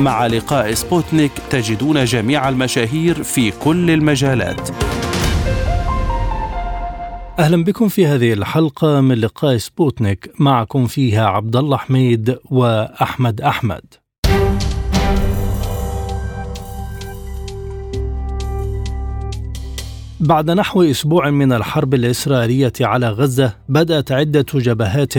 [0.00, 4.70] مع لقاء سبوتنيك تجدون جميع المشاهير في كل المجالات.
[7.38, 13.84] أهلا بكم في هذه الحلقة من لقاء سبوتنيك معكم فيها عبد الله حميد وأحمد أحمد.
[20.20, 25.14] بعد نحو أسبوع من الحرب الإسرائيلية على غزة بدأت عدة جبهات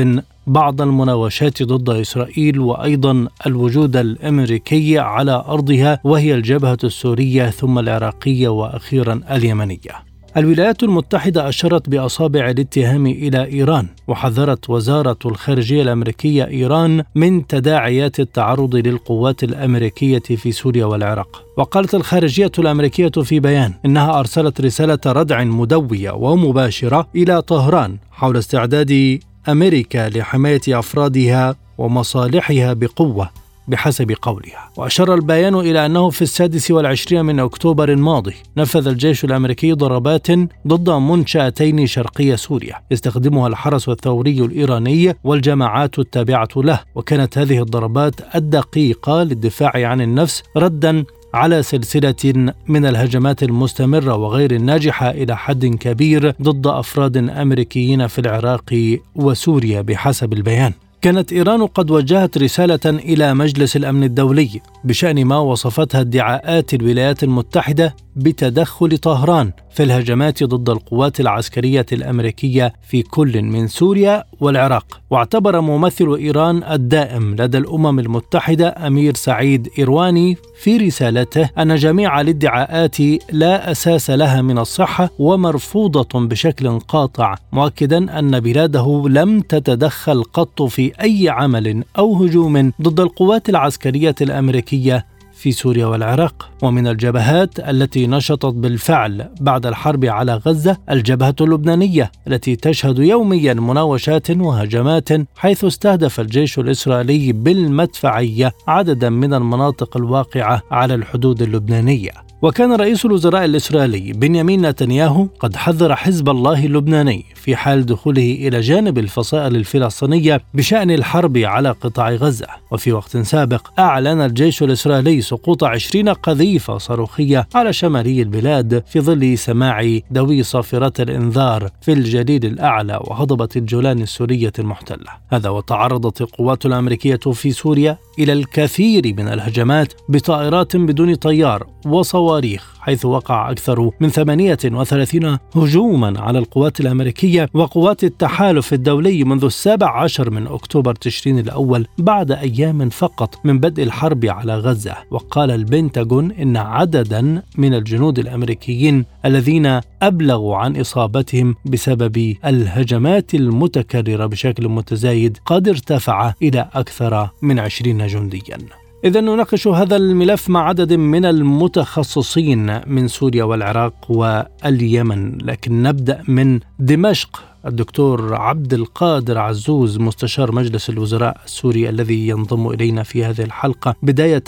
[0.48, 9.22] بعض المناوشات ضد إسرائيل وأيضا الوجود الأمريكي على أرضها وهي الجبهة السورية ثم العراقية وأخيرا
[9.32, 10.12] اليمنية.
[10.38, 18.76] الولايات المتحدة أشارت بأصابع الاتهام إلى إيران وحذرت وزارة الخارجية الأمريكية إيران من تداعيات التعرض
[18.76, 26.12] للقوات الأمريكية في سوريا والعراق وقالت الخارجية الأمريكية في بيان إنها أرسلت رسالة ردع مدوية
[26.12, 33.30] ومباشرة إلى طهران حول استعداد أمريكا لحماية أفرادها ومصالحها بقوة
[33.68, 34.70] بحسب قولها.
[34.78, 40.28] وأشار البيان إلى أنه في السادس والعشرين من أكتوبر الماضي نفذ الجيش الأمريكي ضربات
[40.68, 46.80] ضد منشأتين شرقي سوريا يستخدمها الحرس الثوري الإيراني والجماعات التابعة له.
[46.96, 55.10] وكانت هذه الضربات الدقيقة للدفاع عن النفس ردا على سلسلة من الهجمات المستمرة وغير الناجحة
[55.10, 60.74] إلى حد كبير ضد أفراد أمريكيين في العراق وسوريا بحسب البيان.
[61.02, 67.96] كانت إيران قد وجهت رسالة إلى مجلس الأمن الدولي بشأن ما وصفتها ادعاءات الولايات المتحدة
[68.16, 75.02] بتدخل طهران في الهجمات ضد القوات العسكرية الأمريكية في كل من سوريا والعراق.
[75.10, 82.98] واعتبر ممثل إيران الدائم لدى الأمم المتحدة أمير سعيد إيرواني في رسالته أن جميع الادعاءات
[83.32, 90.91] لا أساس لها من الصحة ومرفوضة بشكل قاطع مؤكدا أن بلاده لم تتدخل قط في
[91.02, 96.51] أي عمل أو هجوم ضد القوات العسكرية الأمريكية في سوريا والعراق.
[96.62, 104.32] ومن الجبهات التي نشطت بالفعل بعد الحرب على غزة الجبهة اللبنانية التي تشهد يوميا مناوشات
[104.32, 112.12] وهجمات حيث استهدف الجيش الإسرائيلي بالمدفعية عددا من المناطق الواقعة على الحدود اللبنانية.
[112.42, 118.60] وكان رئيس الوزراء الإسرائيلي بنيامين نتنياهو قد حذر حزب الله اللبناني في حال دخوله إلى
[118.60, 122.48] جانب الفصائل الفلسطينية بشأن الحرب على قطاع غزة.
[122.72, 129.38] وفي وقت سابق أعلن الجيش الإسرائيلي سقوط عشرين قذيفة صاروخية على شمالي البلاد في ظل
[129.38, 135.12] سماع دوي صافرة الإنذار في الجليل الأعلى وهضبة الجولان السورية المحتلة.
[135.30, 142.76] هذا وتعرضت القوات الأمريكية في سوريا إلى الكثير من الهجمات بطائرات بدون طيار وصواريخ.
[142.82, 150.30] حيث وقع أكثر من 38 هجوما على القوات الأمريكية وقوات التحالف الدولي منذ السابع عشر
[150.30, 154.96] من أكتوبر تشرين الأول بعد أيام فقط من بدء الحرب على غزة.
[155.12, 164.68] وقال البنتاغون إن عددا من الجنود الأمريكيين الذين أبلغوا عن إصابتهم بسبب الهجمات المتكررة بشكل
[164.68, 168.81] متزايد قد ارتفع إلى أكثر من 20 جنديا.
[169.06, 176.60] إذا نناقش هذا الملف مع عدد من المتخصصين من سوريا والعراق واليمن، لكن نبدأ من
[176.80, 177.44] دمشق.
[177.66, 184.44] الدكتور عبد القادر عزوز مستشار مجلس الوزراء السوري الذي ينضم إلينا في هذه الحلقة، بداية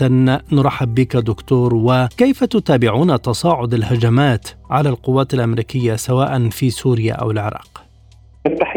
[0.51, 1.75] نرحب بك دكتور.
[1.75, 7.82] وكيف تتابعون تصاعد الهجمات على القوات الأمريكية سواء في سوريا أو العراق؟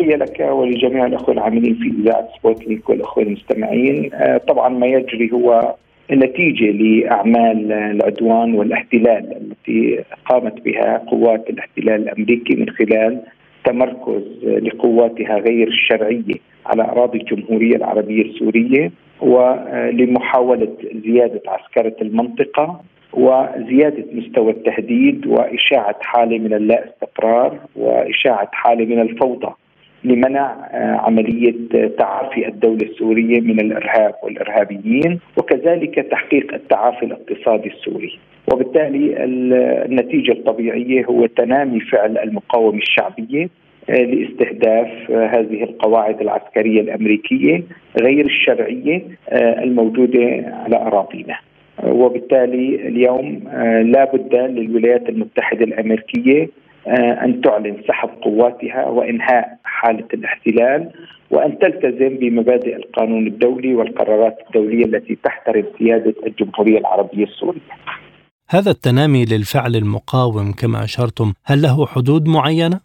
[0.07, 4.11] تحية لك ولجميع الأخوة العاملين في إذاعة سبوتنيك والأخوة المستمعين.
[4.15, 5.75] آه، طبعا ما يجري هو
[6.11, 13.21] نتيجة لأعمال العدوان والاحتلال التي قامت بها قوات الاحتلال الأمريكي من خلال
[13.65, 16.35] تمركز لقواتها غير الشرعية
[16.67, 20.69] على أراضي الجمهورية العربية السورية ولمحاولة
[21.05, 22.81] زيادة عسكرة المنطقة
[23.13, 29.53] وزيادة مستوى التهديد وإشاعة حالة من اللا استقرار وإشاعة حالة من الفوضى.
[30.07, 31.55] لمنع آه، عملية
[31.99, 38.19] تعافي الدولة السورية من الإرهاب والإرهابيين وكذلك تحقيق التعافي الاقتصادي السوري.
[38.53, 39.25] وبالتالي
[39.85, 43.49] النتيجة الطبيعية هو تنامي فعل المقاومة الشعبية
[43.91, 47.63] آه، لاستهداف آه، هذه القواعد العسكرية الأمريكية
[48.01, 49.03] غير الشرعية
[49.33, 50.25] الموجودة
[50.65, 51.37] على أراضينا.
[51.85, 53.41] وبالتالي اليوم
[53.93, 56.49] لا بد للولايات المتحدة الأمريكية
[57.25, 60.91] أن تعلن سحب قواتها وإنهاء حالة الاحتلال
[61.31, 67.61] وأن تلتزم بمبادئ القانون الدولي والقرارات الدولية التي تحترم سيادة الجمهورية العربية السورية
[68.51, 72.81] هذا التنامي للفعل المقاوم كما أشرتم هل له حدود معينة؟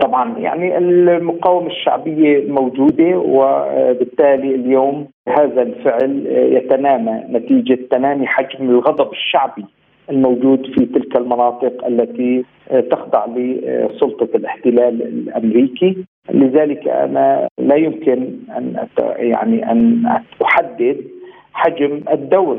[0.00, 9.64] طبعا يعني المقاومة الشعبية موجودة وبالتالي اليوم هذا الفعل يتنامى نتيجة تنامي حجم الغضب الشعبي
[10.10, 12.44] الموجود في تلك المناطق التي
[12.90, 15.96] تخضع لسلطة الاحتلال الأمريكي
[16.30, 20.06] لذلك أنا لا يمكن أن يعني أن
[20.42, 21.04] أحدد
[21.52, 22.58] حجم الدور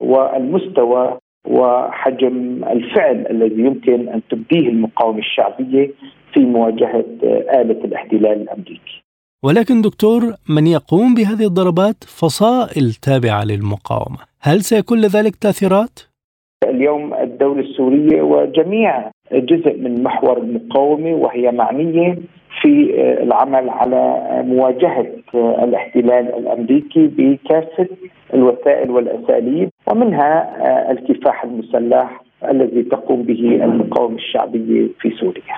[0.00, 5.90] والمستوى وحجم الفعل الذي يمكن أن تبديه المقاومة الشعبية
[6.34, 7.04] في مواجهة
[7.60, 9.02] آلة الاحتلال الأمريكي.
[9.44, 16.09] ولكن دكتور من يقوم بهذه الضربات فصائل تابعة للمقاومة، هل سيكون لذلك تأثيرات؟
[16.64, 22.18] اليوم الدولة السورية وجميع جزء من محور المقاومه وهي معنية
[22.62, 27.88] في العمل على مواجهة الاحتلال الأمريكي بكافة
[28.34, 30.32] الوسائل والأساليب ومنها
[30.90, 35.56] الكفاح المسلح الذي تقوم به المقاومه الشعبية في سوريا.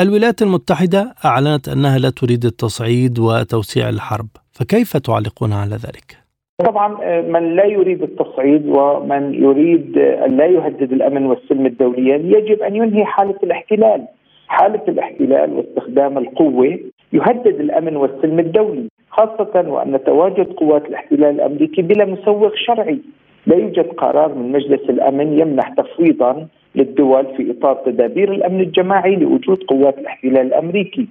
[0.00, 6.21] الولايات المتحدة أعلنت أنها لا تريد التصعيد وتوسيع الحرب، فكيف تعلقون على ذلك؟
[6.58, 12.76] طبعا من لا يريد التصعيد ومن يريد ان لا يهدد الأمن والسلم الدوليين يجب أن
[12.76, 14.04] ينهي حالة الاحتلال.
[14.48, 16.78] حالة الاحتلال واستخدام القوة
[17.12, 22.98] يهدد الأمن والسلم الدولي خاصة وأن تواجد قوات الاحتلال الأمريكي بلا مسوغ شرعي.
[23.46, 29.62] لا يوجد قرار من مجلس الأمن يمنح تفويضا للدول في إطار تدابير الأمن الجماعي لوجود
[29.62, 31.08] قوات الاحتلال الأمريكي.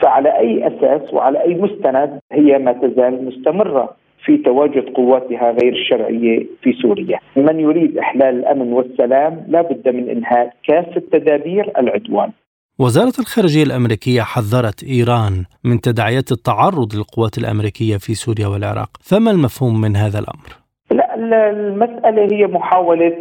[0.00, 4.01] فعلى أي أساس وعلى أي مستند هي ما تزال مستمرة.
[4.24, 10.08] في تواجد قواتها غير الشرعية في سوريا، من يريد إحلال الأمن والسلام لا بد من
[10.08, 12.30] إنهاء كافة تدابير العدوان.
[12.78, 19.80] وزارة الخارجية الأمريكية حذرت إيران من تداعيات التعرض للقوات الأمريكية في سوريا والعراق فما المفهوم
[19.80, 20.48] من هذا الأمر؟
[20.90, 21.14] لا
[21.50, 23.16] المسألة هي محاولة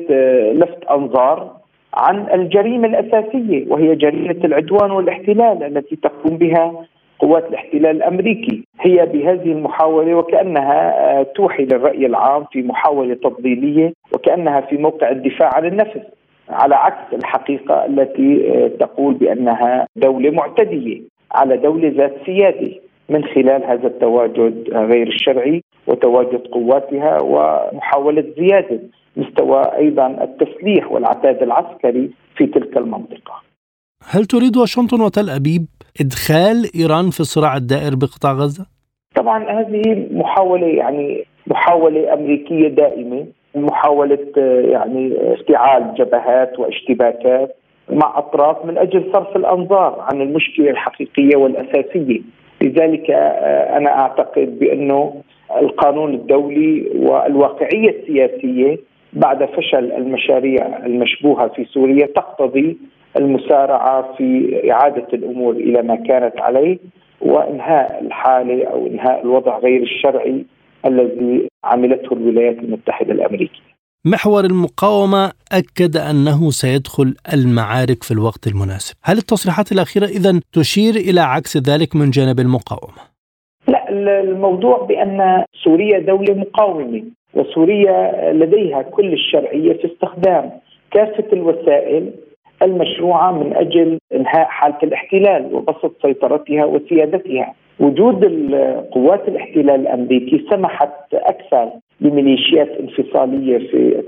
[0.53, 1.61] لفت أنظار
[1.93, 6.85] عن الجريمة الأساسية وهي جريمة العدوان والاحتلال التي تقوم بها
[7.21, 14.77] قوات الاحتلال الأمريكي هي بهذه المحاولة وكأنها توحي للرأي العام في محاولة تضليليه وكأنها في
[14.77, 15.99] موقع الدفاع عن النفس
[16.49, 21.01] على عكس الحقيقة التي تقول بأنها دولة معتدية
[21.31, 22.71] على دولة ذات سيادة
[23.09, 28.79] من خلال هذا التواجد غير الشرعي وتواجد قواتها ومحاولة زيادة
[29.17, 33.50] مستوى أيضا التسليح والعتاد العسكري في تلك المنطقة.
[34.09, 35.65] هل تريد واشنطن وتل أبيب
[36.01, 38.65] إدخال إيران في الصراع الدائر بقطاع غزة؟
[39.15, 43.25] طبعا هذه محاولة يعني محاولة أمريكية دائمة
[43.55, 44.27] محاولة
[44.71, 47.55] يعني افتعال جبهات واشتباكات
[47.89, 52.21] مع أطراف من أجل صرف الأنظار عن المشكلة الحقيقية والأساسية
[52.61, 53.11] لذلك
[53.77, 55.21] أنا أعتقد بأنه
[55.57, 58.77] القانون الدولي والواقعية السياسية
[59.13, 62.77] بعد فشل المشاريع المشبوهة في سوريا تقتضي
[63.17, 66.77] المسارعة في إعادة الأمور إلى ما كانت عليه
[67.21, 70.45] وإنهاء الحالة أو إنهاء الوضع غير الشرعي
[70.85, 73.71] الذي عملته الولايات المتحدة الأمريكية.
[74.05, 81.21] محور المقاومة أكد أنه سيدخل المعارك في الوقت المناسب، هل التصريحات الأخيرة اذا تشير إلى
[81.21, 83.01] عكس ذلك من جانب المقاومة؟
[83.67, 83.89] لا
[84.21, 90.51] الموضوع بأن سوريا دولة مقاومة وسوريا لديها كل الشرعية في استخدام
[90.91, 92.11] كافة الوسائل
[92.61, 97.53] المشروعة من أجل إنهاء حالة الاحتلال وبسط سيطرتها وسيادتها.
[97.79, 98.25] وجود
[98.91, 101.69] قوات الاحتلال الأمريكي سمحت أكثر
[102.01, 104.03] لميليشيات انفصالية في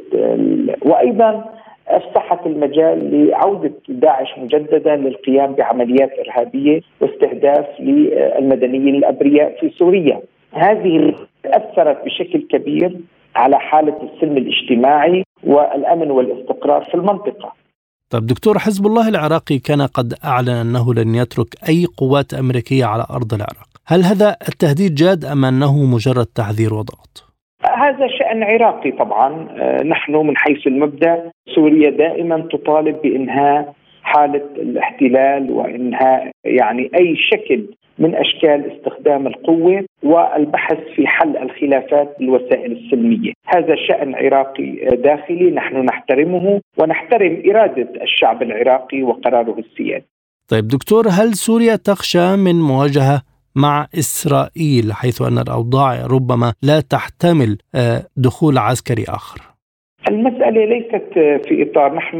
[0.81, 1.45] وأيضا
[1.87, 10.21] أفسحت المجال لعودة داعش مجددا للقيام بعمليات إرهابية واستهداف للمدنيين الأبرياء في سوريا.
[10.51, 11.13] هذه
[11.45, 12.97] أثرت بشكل كبير
[13.35, 17.53] على حالة السلم الاجتماعي والأمن والاستقرار في المنطقة.
[18.13, 23.05] طيب دكتور حزب الله العراقي كان قد أعلن أنه لن يترك أي قوات أمريكية على
[23.11, 27.33] أرض العراق، هل هذا التهديد جاد أم أنه مجرد تحذير وضغط؟
[27.83, 29.29] هذا شأن عراقي طبعا
[29.83, 37.65] نحن من حيث المبدأ سوريا دائما تطالب بإنهاء حالة الاحتلال وإنهاء يعني أي شكل
[37.99, 45.75] من أشكال استخدام القوة والبحث في حل الخلافات بالوسائل السلمية، هذا شأن عراقي داخلي نحن
[45.85, 50.05] نحترمه ونحترم إرادة الشعب العراقي وقراره السيادي.
[50.49, 53.21] طيب دكتور هل سوريا تخشى من مواجهة
[53.55, 57.57] مع إسرائيل حيث أن الأوضاع ربما لا تحتمل
[58.17, 59.41] دخول عسكري آخر؟
[60.09, 61.09] المسألة ليست
[61.47, 62.17] في إطار نحن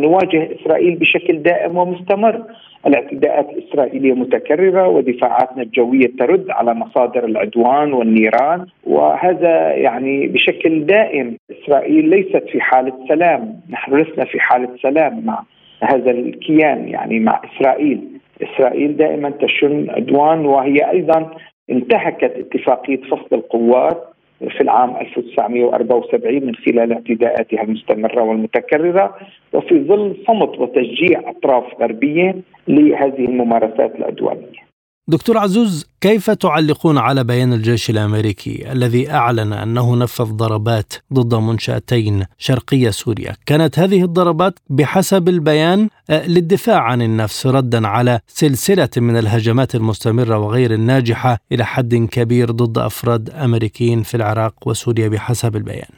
[0.00, 2.42] نواجه إسرائيل بشكل دائم ومستمر
[2.86, 12.08] الاعتداءات الإسرائيلية متكررة ودفاعاتنا الجوية ترد على مصادر العدوان والنيران وهذا يعني بشكل دائم إسرائيل
[12.08, 13.60] ليست في حالة سلام.
[13.70, 15.42] نحن لسنا في حالة سلام مع
[15.82, 18.00] هذا الكيان يعني مع إسرائيل.
[18.42, 21.30] إسرائيل دائما تشن عدوان وهي أيضا
[21.70, 24.11] انتهكت اتفاقية فصل القوات
[24.48, 29.16] في العام 1974 من خلال اعتداءاتها المستمرة والمتكررة
[29.52, 32.34] وفي ظل صمت وتشجيع أطراف غربية
[32.68, 34.71] لهذه الممارسات العدوانية.
[35.12, 42.24] دكتور عزوز كيف تعلقون على بيان الجيش الأمريكي الذي أعلن أنه نفذ ضربات ضد منشأتين
[42.38, 49.16] شرقي سوريا؟ كانت هذه الضربات بحسب البيان آه، للدفاع عن النفس ردا على سلسلة من
[49.16, 55.92] الهجمات المستمرة وغير الناجحة إلى حد كبير ضد أفراد أمريكيين في العراق وسوريا بحسب البيان.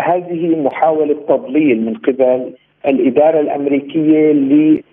[0.00, 2.54] هذه محاولة تضليل من قبل
[2.86, 4.32] الإدارة الأمريكية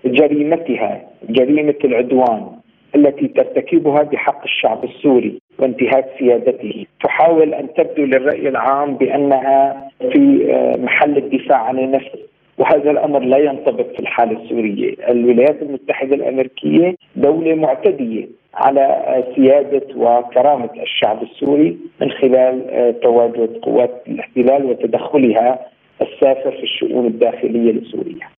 [0.05, 2.54] لجريمتها جريمة العدوان
[2.95, 10.77] التي ترتكبها بحق الشعب السوري وانتهاك سيادته تحاول أن تبدو للرأي العام بأنها في آه،
[10.77, 12.17] محل الدفاع عن النفس
[12.57, 20.69] وهذا الأمر لا ينطبق في الحالة السورية، الولايات المتحدة الأمريكية دولة معتدية على سيادة وكرامة
[20.83, 25.59] الشعب السوري من خلال آه، تواجد قوات الاحتلال وتدخلها
[26.01, 28.34] السافر في الشؤون الداخلية لسوريا.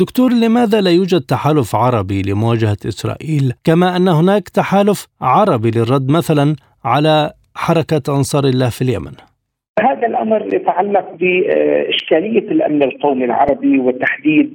[0.00, 6.56] دكتور لماذا لا يوجد تحالف عربي لمواجهة إسرائيل كما أن هناك تحالف عربي للرد مثلا
[6.84, 9.12] على حركة أنصار الله في اليمن؟
[9.80, 14.52] هذا الأمر يتعلق بإشكالية الأمن القومي العربي وتحديد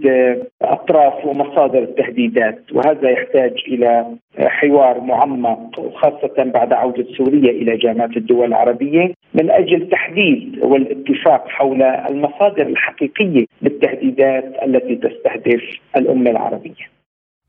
[0.62, 4.06] أطراف ومصادر التهديدات وهذا يحتاج إلى
[4.40, 11.82] حوار معمق وخاصة بعد عودة سوريا إلى جامعة الدول العربية من أجل تحديد والاتفاق حول
[11.84, 15.62] المصادر الحقيقية للتهديدات التي تستهدف
[15.98, 16.86] الأمة العربية.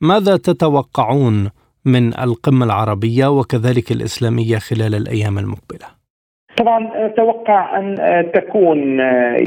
[0.00, 1.50] ماذا تتوقعون
[1.86, 5.88] من القمة العربية وكذلك الإسلامية خلال الأيام المقبلة؟
[6.56, 7.96] طبعا أتوقع أن
[8.34, 8.98] تكون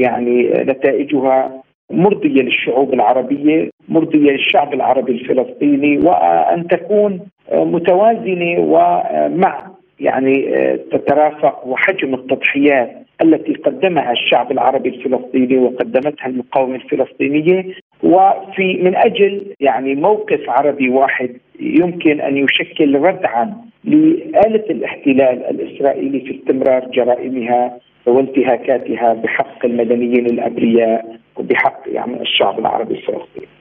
[0.02, 7.20] يعني نتائجها مرضية للشعوب العربية، مرضية للشعب العربي الفلسطيني وأن تكون
[7.52, 10.46] متوازنة ومع يعني
[10.92, 17.74] تترافق وحجم التضحيات التي قدمها الشعب العربي الفلسطيني وقدمتها المقاومه الفلسطينية.
[18.02, 26.38] وفي من أجل يعني موقف عربي واحد يمكن أن يشكل ردعا لآلة الاحتلال الإسرائيلي في
[26.38, 33.57] استمرار جرائمها وانتهاكاتها بحق المدنيين الأبرياء وبحق يعني الشعب العربي الفلسطيني.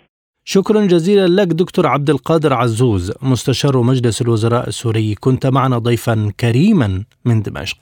[0.49, 7.03] شكرا جزيلا لك دكتور عبد القادر عزوز مستشار مجلس الوزراء السوري كنت معنا ضيفا كريما
[7.25, 7.77] من دمشق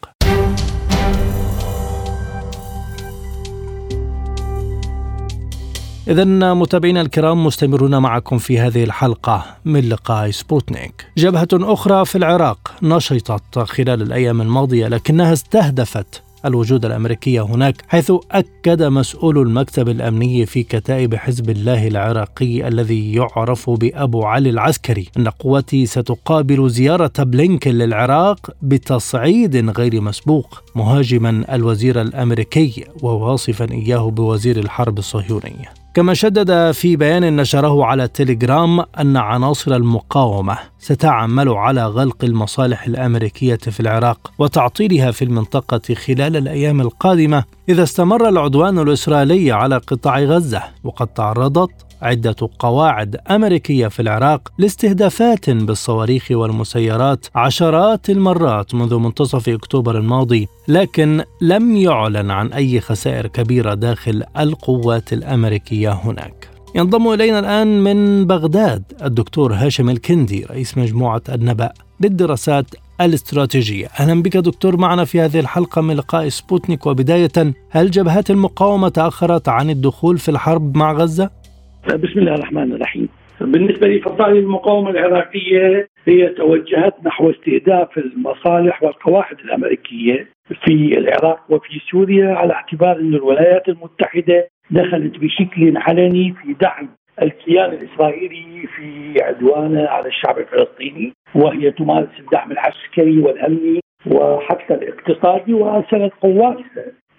[6.08, 11.08] إذا متابعينا الكرام مستمرون معكم في هذه الحلقة من لقاء سبوتنيك.
[11.18, 18.84] جبهة أخرى في العراق نشطت خلال الأيام الماضية لكنها استهدفت الوجود الامريكي هناك حيث أكد
[18.84, 25.86] مسؤول المكتب الأمني في كتائب حزب الله العراقي الذي يعرف بأبو علي العسكري أن قوتي
[25.86, 30.64] ستقابل زيارة بلينكن للعراق بتصعيد غير مسبوق.
[30.75, 35.85] مهاجما الوزير الأمريكي وواصفا إياه بوزير الحرب الصهيونية.
[35.96, 43.56] كما شدد في بيان نشره على تيليجرام أن عناصر المقاومة ستعمل على غلق المصالح الأمريكية
[43.56, 50.64] في العراق وتعطيلها في المنطقة خلال الأيام القادمة إذا استمر العدوان الإسرائيلي على قطاع غزة
[50.84, 59.98] وقد تعرضت عدة قواعد أمريكية في العراق لاستهدافات بالصواريخ والمسيرات عشرات المرات منذ منتصف أكتوبر
[59.98, 66.50] الماضي لكن لم يعلن عن أي خسائر كبيرة داخل القوات الأمريكية هناك.
[66.75, 71.72] ينضم إلينا الآن من بغداد الدكتور هاشم الكندي رئيس مجموعة النبأ
[72.02, 72.66] للدراسات
[73.02, 73.88] الاستراتيجية.
[74.00, 76.86] أهلا بك دكتور معنا في هذه الحلقة من لقاء سبوتنيك.
[76.86, 81.45] وبداية هل جبهات المقاومة تأخرت عن الدخول في الحرب مع غزة؟
[81.94, 83.10] بسم الله الرحمن الرحيم.
[83.42, 90.27] بالنسبة لفصائل المقاومة العراقية هي توجهت نحو استهداف المصالح والقواعد الأمريكية
[90.65, 96.89] في العراق وفي سوريا على اعتبار أن الولايات المتحدة دخلت بشكل علني في دعم
[97.22, 103.80] الكيان الإسرائيلي في عدوانه على الشعب الفلسطيني وهي تمارس الدعم العسكري والأمني
[104.12, 106.58] وحتى الاقتصادي وأرسلت قوات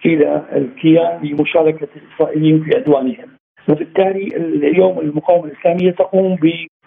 [0.05, 3.36] إلى الكيان لمشاركة الإسرائيليين في عدوانهم.
[3.69, 6.35] وبالتالي اليوم المقاومة الإسلامية تقوم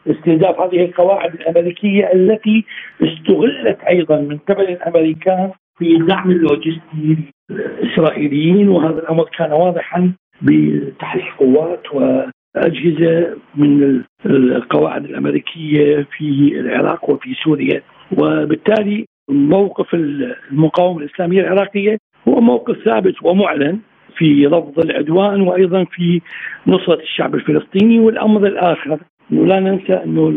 [0.06, 2.64] باستهداف هذه القواعد الأمريكية التي
[3.02, 7.16] استغلت أيضا من قبل الأمريكان في الدعم اللوجستي
[7.50, 17.82] الإسرائيليين وهذا الأمر كان واضحا بتحريك قوات وأجهزة من القواعد الأمريكية في العراق وفي سوريا.
[18.18, 23.78] وبالتالي موقف المقاومة الإسلامية العراقية هو موقف ثابت ومعلن.
[24.16, 26.20] في رفض العدوان وأيضا في
[26.66, 28.98] نصرة الشعب الفلسطيني والأمر الآخر.
[29.32, 30.34] إنه لا ننسى إنه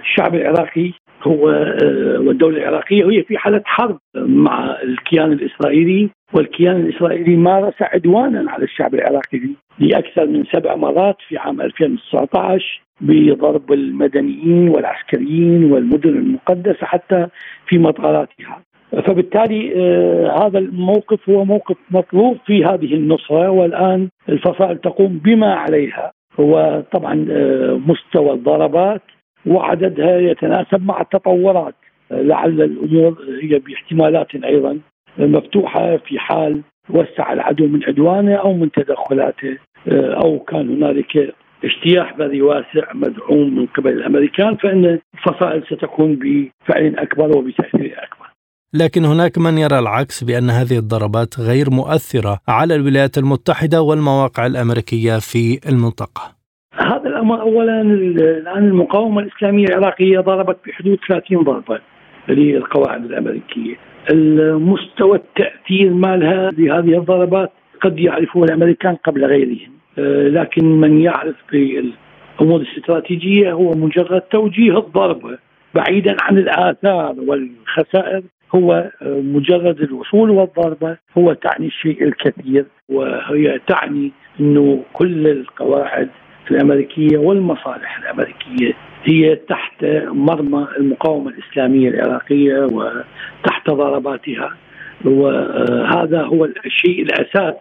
[0.00, 0.92] الشعب العراقي
[1.22, 8.50] هو آه، والدولة العراقية هي في حالة حرب مع الكيان الإسرائيلي والكيان الإسرائيلي مارس عدوانا
[8.50, 9.40] على الشعب العراقي
[9.78, 17.26] لأكثر من سبع مرات في عام 2019 بضرب المدنيين والعسكريين والمدن المقدسة حتى
[17.66, 18.62] في مطاراتها.
[18.92, 26.12] فبالتالي آه هذا الموقف هو موقف مطلوب في هذه النصرة والآن الفصائل تقوم بما عليها.
[26.40, 29.02] هو طبعا آه مستوى الضربات
[29.46, 31.74] وعددها يتناسب مع التطورات.
[32.12, 34.78] آه لعل الأمور هي باحتمالات أيضا
[35.18, 39.58] مفتوحة في حال وسع العدو من عدوانه أو من تدخلاته.
[39.92, 47.36] أو كان هنالك اجتياح بري واسع مدعوم من قبل الأمريكان فإن الفصائل ستكون بفعل أكبر
[47.36, 48.25] وبتأثير أكبر.
[48.80, 55.18] لكن هناك من يرى العكس بأن هذه الضربات غير مؤثرة على الولايات المتحدة والمواقع الأمريكية
[55.18, 56.22] في المنطقة.
[56.74, 61.80] هذا الأمر اولا الآن المقاومة الإسلامية العراقية ضربت بحدود 30 ضربه
[62.28, 63.76] للقواعد الأمريكية.
[64.10, 67.52] المستوى التأثير مالها لهذه الضربات
[67.82, 75.38] قد يعرفه الأمريكان قبل غيرهم آه، لكن من يعرف بالأمور الاستراتيجية هو مجرد توجيه الضربة
[75.74, 78.22] بعيدا عن الآثار والخسائر
[78.56, 86.08] هو آه، مجرد الوصول والضربة هو تعني الشيء الكثير وهي تعني إنه كل القواعد
[86.50, 94.50] الأمريكية والمصالح الأمريكية هي تحت مرمى المقاومة الإسلامية العراقية وتحت ضرباتها
[95.04, 97.54] وهذا هو الشيء الأساس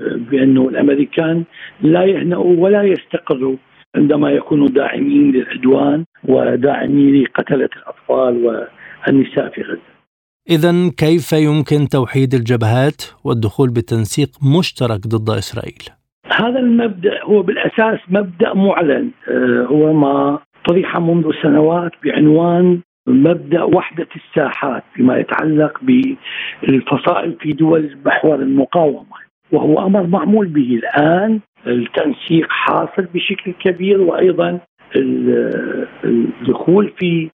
[0.00, 1.44] بأنه الأمريكان
[1.80, 3.56] لا يهنأوا ولا يستقروا
[3.96, 8.66] عندما يكونوا داعمين للعدوان وداعمين لقتلة الأطفال
[9.06, 9.93] والنساء في غزة.
[10.50, 14.28] اذا كيف يمكن توحيد الجبهات والدخول بتنسيق
[14.58, 15.82] مشترك ضد إسرائيل؟
[16.26, 24.08] هذا المبدأ هو بالأساس مبدأ معلن آه، هو ما طرح منذ سنوات بعنوان مبدأ وحدة
[24.16, 25.80] الساحات فيما يتعلق
[26.62, 29.16] بالفصائل في دول محور المقاومة
[29.52, 34.60] وهو أمر معمول به الآن التنسيق حاصل بشكل كبير وأيضا
[36.04, 37.30] الدخول في آه،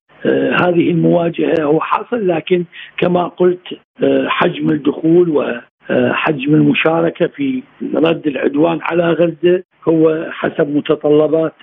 [0.61, 2.65] هذه المواجهة هو حاصل لكن
[2.97, 3.63] كما قلت
[4.03, 7.63] آه، حجم الدخول وحجم المشاركة في
[7.95, 11.53] رد العدوان على غزة هو حسب متطلبات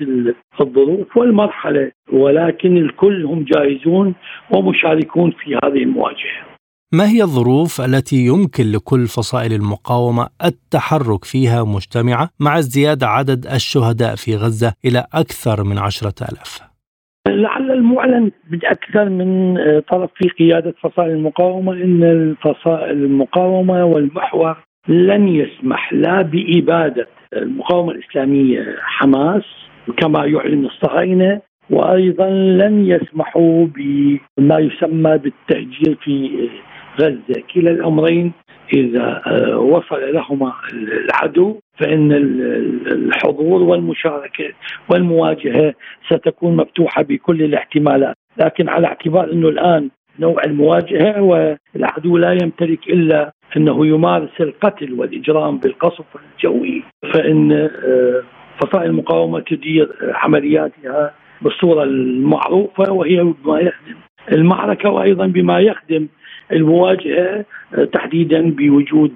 [0.61, 4.15] الظروف والمرحلة ولكن الكل هم جاهزون
[4.51, 6.49] ومشاركون في هذه المواجهة.
[6.93, 14.15] ما هي الظروف التي يمكن لكل فصائل المقاومة التحرك فيها مجتمعة مع ازدياد عدد الشهداء
[14.15, 16.68] في غزة إلى أكثر من عشرة آلاف؟
[17.29, 24.57] لعل المعلن باكثر من طرف في قيادة فصائل المقاومة إن الفصائل المقاومة والمحور
[24.89, 29.43] لن يسمح لا بإبادة المقاومة الإسلامية حماس
[29.97, 36.49] كما يعلن الصهاينة وأيضا لن يسمحوا بما يسمى بالتهجير في
[37.01, 38.33] غزة، كلا الأمرين
[38.73, 42.13] إذا آه، وصل لهما العدو فإن
[42.87, 44.53] الحضور والمشاركة
[44.89, 45.75] والمواجهة
[46.07, 53.33] ستكون مفتوحة بكل الاحتمالات، لكن على اعتبار إنه الآن نوع المواجهة والعدو لا يمتلك إلا
[53.57, 58.23] أنه يمارس القتل والإجرام بالقصف الجوي فإن آه،
[58.61, 63.95] فصائل المقاومة تدير عملياتها بالصورة المعروفة وهي بما يخدم
[64.33, 66.09] المعركة وأيضا بما يخدم
[66.53, 67.45] المواجهة
[67.93, 69.13] تحديدا بوجود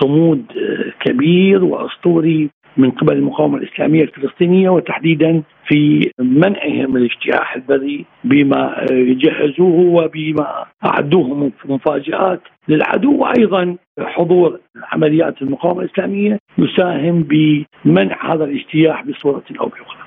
[0.00, 0.44] صمود
[1.00, 10.64] كبير وأسطوري من قبل المقاومة الإسلامية الفلسطينية وتحديدا في منعهم الاجتياح البري بما جهزوه وبما
[10.84, 14.60] أعدوه من مفاجآت للعدو وأيضا حضور
[14.92, 20.06] عمليات المقاومة الإسلامية يساهم بمنع هذا الاجتياح بصورة أو بأخرى.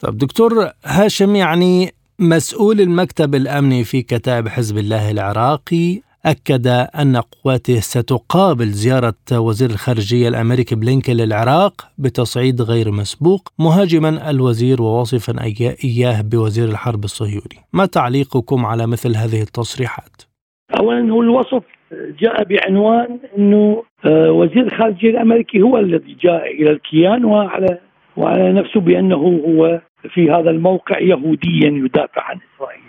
[0.00, 0.52] طيب دكتور
[0.84, 6.66] هاشم يعني مسؤول المكتب الأمني في كتائب حزب الله العراقي أكد
[7.00, 15.44] أن قواته ستقابل زيارة وزير الخارجية الأمريكي بلينكن للعراق بتصعيد غير مسبوق مهاجما الوزير وواصفا
[15.84, 17.58] إياه بوزير الحرب الصهيوني.
[17.72, 20.22] ما تعليقكم على مثل هذه التصريحات؟
[20.80, 21.62] اولا هو الوصف
[22.20, 27.78] جاء بعنوان إنه آه، وزير الخارجية الأمريكي هو الذي جاء إلى الكيان وعلى
[28.16, 29.80] وعلى نفسه بأنه هو
[30.14, 32.82] في هذا الموقع يهوديا يدافع عن إسرائيل.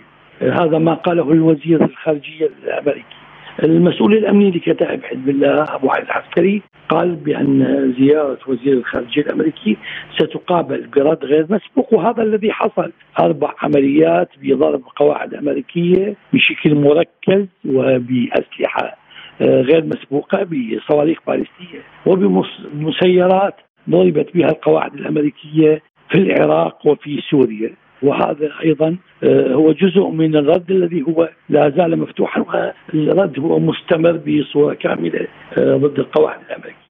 [0.60, 3.18] هذا ما قاله الوزير الخارجية الأمريكي.
[3.62, 9.76] المسؤول الأمني لكتائب حزب الله أبو علي العسكري قال بأن زيارة وزير الخارجية الأمريكي
[10.16, 12.92] ستقابل برد غير مسبوق وهذا الذي حصل.
[13.20, 18.96] أربع عمليات بضرب قواعد أمريكية بشكل مركز وبأسلحة
[19.40, 23.54] آه، غير مسبوقة بصواريخ باليستيه وبمسيرات
[23.90, 30.70] ضربت بها القواعد الأمريكية في العراق وفي سوريا وهذا أيضا آه، هو جزء من الرد
[30.70, 32.40] الذي هو لا زال مفتوحا
[32.94, 35.26] والرد هو مستمر بصورة كاملة
[35.58, 36.88] آه، ضد القواعد الأمريكية.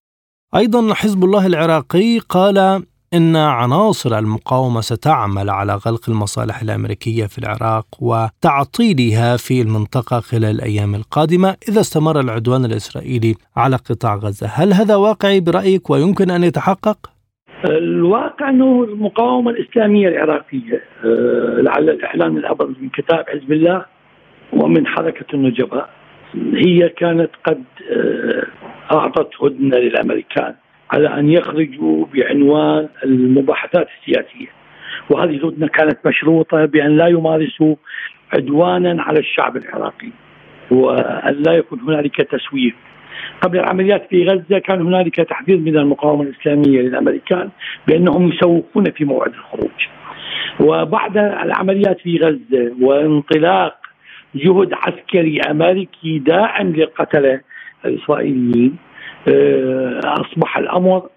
[0.57, 2.83] أيضا حزب الله العراقي قال
[3.14, 10.94] إن عناصر المقاومة ستعمل على غلق المصالح الأمريكية في العراق وتعطيلها في المنطقة خلال الأيام
[10.94, 16.99] القادمة إذا استمر العدوان الإسرائيلي على قطاع غزة، هل هذا واقعي برأيك ويمكن أن يتحقق؟
[17.64, 23.85] الواقع أنه المقاومة الإسلامية العراقية آه، لعل الإعلان الأبرز من كتاب حزب الله
[24.53, 25.90] ومن حركة النجباء
[26.55, 28.47] هي كانت قد آه،
[28.92, 30.55] أعطت هدنة للأمريكان
[30.90, 34.48] على أن يخرجوا بعنوان المباحثات السياسية
[35.11, 37.74] وهذه الهدنه كانت مشروطة بأن لا يمارسوا
[38.33, 40.11] عدوانا على الشعب العراقي
[40.70, 42.74] وأن لا يكون هنالك تسويف
[43.42, 47.51] قبل العمليات في غزة كان هنالك تحذير من المقاومة الإسلامية للأمريكان
[47.87, 49.87] بأنهم يسوقون في موعد الخروج.
[50.61, 53.74] وبعد العمليات في غزة وانطلاق
[54.35, 57.40] جهد عسكري أمريكي داعم للقتله
[57.85, 58.77] الإسرائيليين
[60.04, 61.09] أصبح الأمر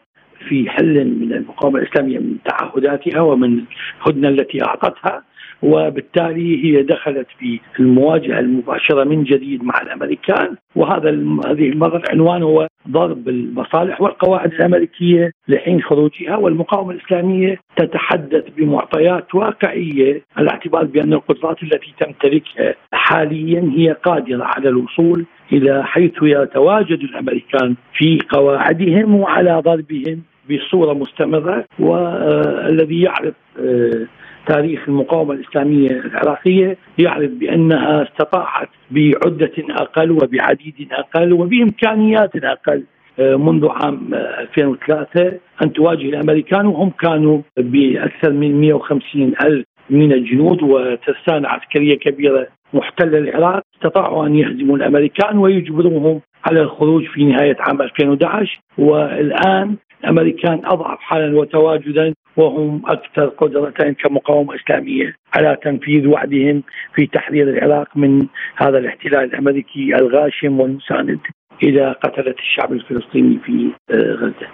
[0.48, 3.62] في حل من المقاومة الإسلامية من تعهداتها ومن
[4.02, 5.24] الهدنة التي أعطتها
[5.64, 10.56] وبالتالي هي دخلت في المواجهة المباشرة من جديد مع الأمريكان.
[10.76, 11.10] وهذا
[11.48, 20.22] هذه المرة العنوان هو ضرب المصالح والقواعد الأمريكية لحين خروجها والمقاومة الإسلامية تتحدث بمعطيات واقعية.
[20.38, 27.76] على اعتبار بأن القدرات التي تمتلكها حاليا هي قادرة على الوصول إلى حيث يتواجد الأمريكان
[27.94, 34.08] في قواعدهم وعلى ضربهم بصورة مستمرة والذي يعرف آه،
[34.48, 42.84] تاريخ المقاومة الإسلامية العراقية يعرف بأنها استطاعت بعدة أقل وبعديد أقل وبإمكانيات أقل
[43.20, 50.12] آه، منذ عام 2003 آه، أن تواجه الأمريكان وهم كانوا بأكثر من 150 ألف من
[50.12, 57.56] الجنود وترسانة عسكرية كبيرة محتلة العراق استطاعوا أن يهزموا الأمريكان ويجبروهم على الخروج في نهاية
[57.60, 66.64] عام 2011 والآن الأمريكان أضعف حالا وتواجدا وهم أكثر قدرة كمقاومة إسلامية على تنفيذ وعدهم
[66.96, 71.20] في تحرير العراق من هذا الاحتلال الأمريكي الغاشم والمساند
[71.64, 74.48] إلى قتلة الشعب الفلسطيني في آه، غزة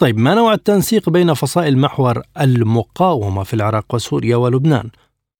[0.00, 4.90] طيب ما نوع التنسيق بين فصائل محور المقاومة في العراق وسوريا ولبنان؟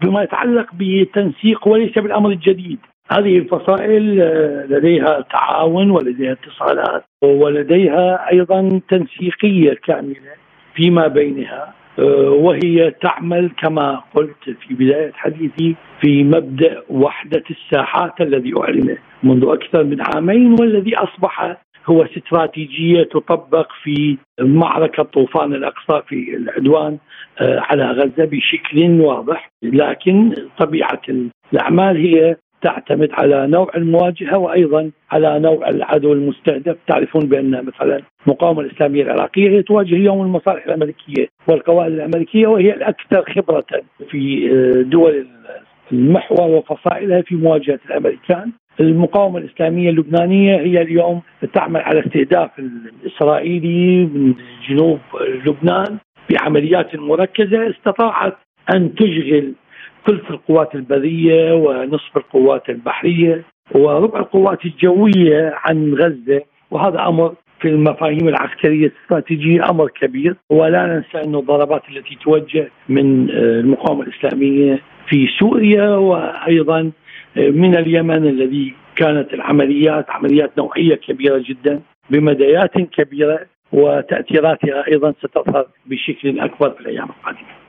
[0.04, 2.78] بما يتعلق بالتنسيق وليس بالأمر الجديد.
[3.10, 10.32] هذه الفصائل آه، لديها تعاون ولديها اتصالات ولديها أيضا تنسيقية كاملة
[10.74, 18.52] فيما بينها آه، وهي تعمل كما قلت في بداية حديثي في مبدأ وحدة الساحات الذي
[18.58, 21.56] اعلن منذ أكثر من عامين والذي أصبح
[21.86, 26.98] هو استراتيجية تطبق في معركة طوفان الأقصى في العدوان
[27.40, 31.02] آه، على غزة بشكل واضح لكن طبيعة
[31.52, 38.60] الأعمال هي تعتمد على نوع المواجهة وأيضا على نوع العدو المستهدف، تعرفون بأن مثلا المقاومه
[38.60, 43.64] الإسلامية العراقية هي تواجه اليوم المصالح الأمريكية والقوائد الأمريكية وهي الاكثر خبرة
[44.10, 45.26] في آه، دول
[45.92, 48.52] المحور وفصائلها في مواجهة الأمريكان.
[48.80, 51.22] المقاومة الإسلامية اللبنانية هي اليوم
[51.54, 54.34] تعمل على استهداف الإسرائيلي من
[54.68, 54.98] جنوب
[55.46, 55.98] لبنان
[56.30, 58.36] بعمليات مركزة استطاعت
[58.74, 59.52] أن تشغل
[60.06, 66.42] ثلث القوات البرية ونصف القوات البحرية وربع القوات الجوية عن غزة.
[66.70, 70.36] وهذا أمر في المفاهيم العسكرية الاستراتيجية أمر كبير.
[70.50, 76.92] ولا ننسى انه الضربات التي توجه من آه، المقاومة الإسلامية في سوريا وأيضا آه،
[77.36, 83.40] من اليمن الذي كانت العمليات عمليات نوعية كبيرة جدا بمدايات كبيرة
[83.72, 87.62] وتاثيراتها أيضا ستظهر بشكل أكبر في الأيام القادمة.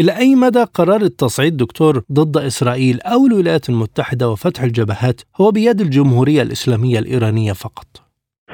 [0.00, 5.80] إلى أي مدى قرار التصعيد دكتور ضد إسرائيل أو الولايات المتحدة وفتح الجبهات هو بيد
[5.80, 7.86] الجمهورية الإسلامية الإيرانية فقط؟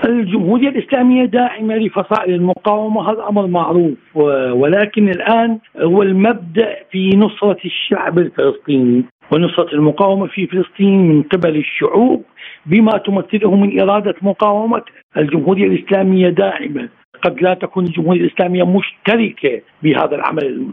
[0.05, 3.99] الجمهورية الإسلامية داعمة لفصائل المقاومة هذا أمر معروف
[4.53, 12.25] ولكن الآن هو المبدأ في نصرة الشعب الفلسطيني ونصرة المقاومة في فلسطين من قبل الشعوب
[12.67, 14.83] بما تمثله من إرادة مقاومة
[15.17, 16.88] الجمهورية الإسلامية داعمة.
[17.23, 20.67] قد لا تكون الجمهورية الإسلامية مشتركة بهذا العمل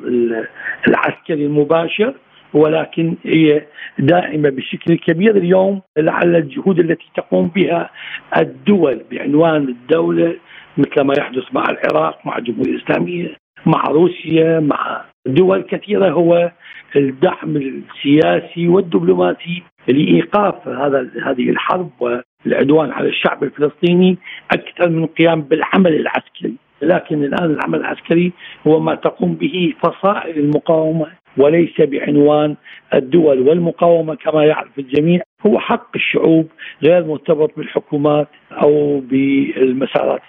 [0.87, 2.13] العسكري المباشر
[2.53, 3.65] ولكن هي
[3.99, 7.89] دائمه بشكل كبير اليوم لعل الجهود التي تقوم بها
[8.37, 10.35] الدول بعنوان الدولة
[10.77, 16.51] مثل ما يحدث مع العراق مع الجمهورية الإسلامية مع روسيا مع دول كثيرة هو
[16.95, 24.17] الدعم السياسي والدبلوماسي لإيقاف هذا هذه الحرب والعدوان على الشعب الفلسطيني
[24.51, 28.31] أكثر من القيام بالعمل العسكري، لكن الآن العمل العسكري
[28.67, 31.07] هو ما تقوم به فصائل المقاومة
[31.37, 32.55] وليس بعنوان
[32.93, 36.47] الدول والمقاومة كما يعرف الجميع هو حق الشعوب
[36.83, 40.21] غير مرتبط بالحكومات أو بالمسارات.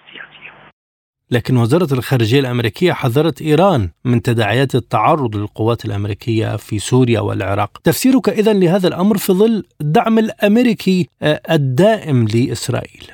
[1.31, 7.79] لكن وزارة الخارجية الأمريكية حذرت إيران من تداعيات التعرض للقوات الأمريكية في سوريا والعراق.
[7.85, 13.05] تفسيرك إذا لهذا الأمر في ظل الدعم الأمريكي آه، الدائم لإسرائيل.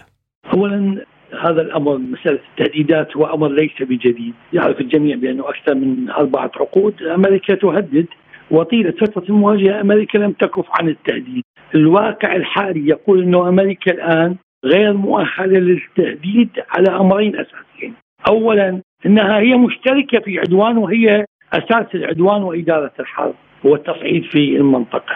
[0.54, 1.04] أولا
[1.42, 7.02] هذا الأمر مسألة التهديدات هو أمر ليس بجديد، يعرف الجميع بأنه أكثر من أربعة عقود
[7.02, 8.06] أمريكا تهدد
[8.50, 11.42] وطيلة فترة المواجهة أمريكا لم تكف عن التهديد،
[11.74, 17.94] الواقع الحالي يقول أنه أمريكا الآن غير مؤهلة للتهديد على أمرين أساسيين،
[18.28, 25.14] اولا إنها هي مشتركة في عدوان وهي أساس العدوان وإدارة الحرب والتصعيد في المنطقة.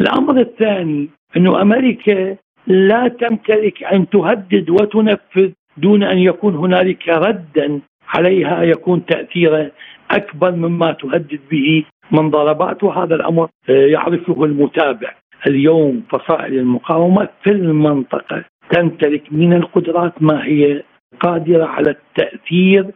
[0.00, 8.62] الأمر الثاني إنه أمريكا لا تمتلك أن تهدد وتنفذ دون أن يكون هنالك ردا عليها
[8.62, 9.70] يكون تاثيره
[10.10, 15.14] أكبر مما تهدد به من ضربات وهذا الأمر يعرفه المتابع.
[15.46, 20.82] اليوم فصائل المقاومة في المنطقة تمتلك من القدرات ما هي
[21.20, 22.86] قادرة على التأثير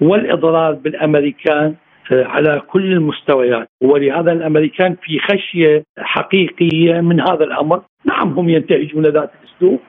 [0.00, 1.74] والإضرار بالأمريكان
[2.12, 3.68] آه، على كل المستويات.
[3.80, 7.82] ولهذا الأمريكان في خشية حقيقية من هذا الأمر.
[8.04, 9.80] نعم هم ينتهجون ذات الأسلوب.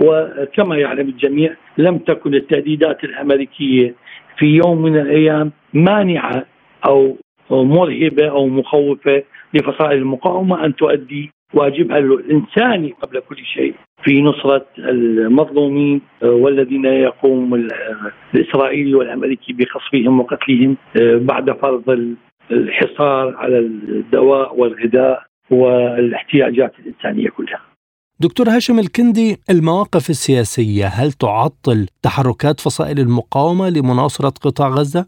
[0.00, 3.94] وكما يعلم الجميع لم تكن التهديدات الأمريكية
[4.38, 6.44] في يوم من الأيام مانعة
[6.86, 7.16] أو
[7.50, 9.22] مرهبة أو مخوفة
[9.54, 17.68] لفصائل المقاومة أن تؤدي واجبها الانساني قبل كل شيء في نصرة المظلومين آه، والذين يقوم
[18.34, 22.14] الإسرائيلي والأمريكي بقصفهم وقتلهم آه، بعد فرض
[22.50, 27.60] الحصار على الدواء والغذاء والاحتياجات الإنسانية كلها
[28.20, 35.06] دكتور هاشم الكندي المواقف السياسية هل تعطل تحركات فصائل المقاومة لمناصرة قطاع غزة؟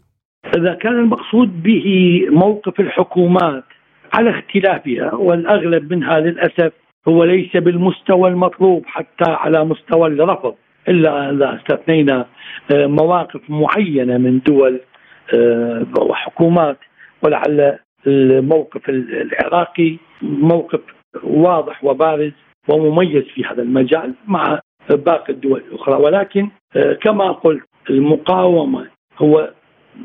[0.57, 1.85] إذا كان المقصود به
[2.29, 3.63] موقف الحكومات
[4.13, 6.71] على اختلافها والأغلب منها للأسف
[7.07, 10.55] هو ليس بالمستوى المطلوب حتى على مستوى الرفض
[10.87, 12.25] إلا إذا استثنينا
[12.73, 14.81] آه، مواقف معينة من دول
[15.33, 16.77] آه، وحكومات
[17.23, 20.79] ولعل الموقف العراقي موقف
[21.23, 22.31] واضح وبارز
[22.69, 25.95] ومميز في هذا المجال مع باقي الدول الأخرى.
[25.95, 28.87] ولكن آه، كما قلت المقاومة
[29.17, 29.49] هو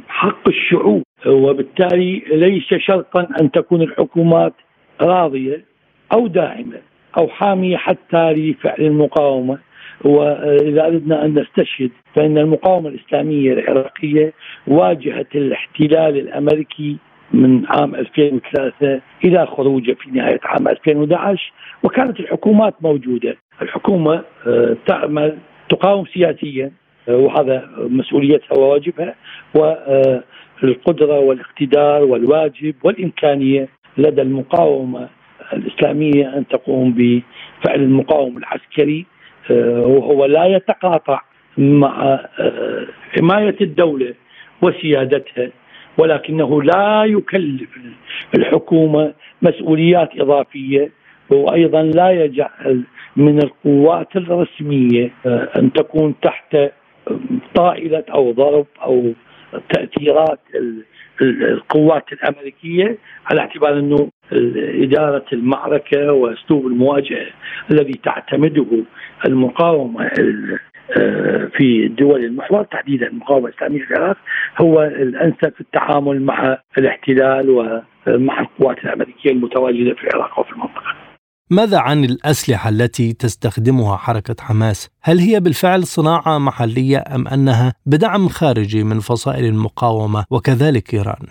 [0.09, 1.03] حق الشعوب.
[1.26, 4.53] وبالتالي ليس شرطا أن تكون الحكومات
[5.00, 5.64] راضية
[6.12, 6.81] أو داعمة
[7.18, 9.59] أو حامية حتى لفعل المقاومة.
[10.05, 14.33] وإذا أردنا أن نستشهد فإن المقاومة الإسلامية العراقية
[14.66, 16.96] واجهت الاحتلال الأمريكي
[17.33, 25.38] من عام 2003 إلى خروجه في نهاية عام 2011 وكانت الحكومات موجودة، الحكومة آه، تعمل
[25.68, 26.72] تقاوم سياسيا.
[27.08, 29.14] وهذا مسؤوليتها وواجبها
[29.54, 35.08] والقدرة والاقتدار والواجب والإمكانية لدى المقاومة
[35.52, 39.06] الإسلامية أن تقوم بفعل المقاومة العسكري
[39.50, 41.20] آه، وهو لا يتقاطع
[41.58, 42.86] مع آه،
[43.16, 44.14] حماية الدولة
[44.62, 45.50] وسيادتها
[45.98, 47.68] ولكنه لا يكلف
[48.34, 50.90] الحكومة مسؤوليات إضافية
[51.30, 52.82] وأيضا لا يجعل
[53.16, 56.56] من القوات الرسمية آه، أن تكون تحت
[57.54, 59.12] طائلة أو ضرب أو
[59.68, 60.40] تأثيرات
[61.22, 64.08] القوات الأمريكية على اعتبار أنه
[64.56, 67.26] إدارة المعركة وأسلوب المواجهة
[67.70, 68.66] الذي تعتمده
[69.26, 70.10] المقاومة
[70.98, 74.16] آه، في دول المحور تحديدا المقاومة الإسلامية في العراق
[74.60, 81.09] هو الأنسب في التعامل مع الاحتلال ومع القوات الأمريكية المتواجدة في العراق وفي المنطقة.
[81.52, 88.28] ماذا عن الأسلحة التي تستخدمها حركة حماس؟ هل هي بالفعل صناعة محلية أم أنها بدعم
[88.28, 91.26] خارجي من فصائل المقاومة وكذلك إيران؟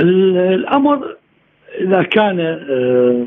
[0.00, 1.16] الأمر
[1.80, 3.26] إذا كان آه،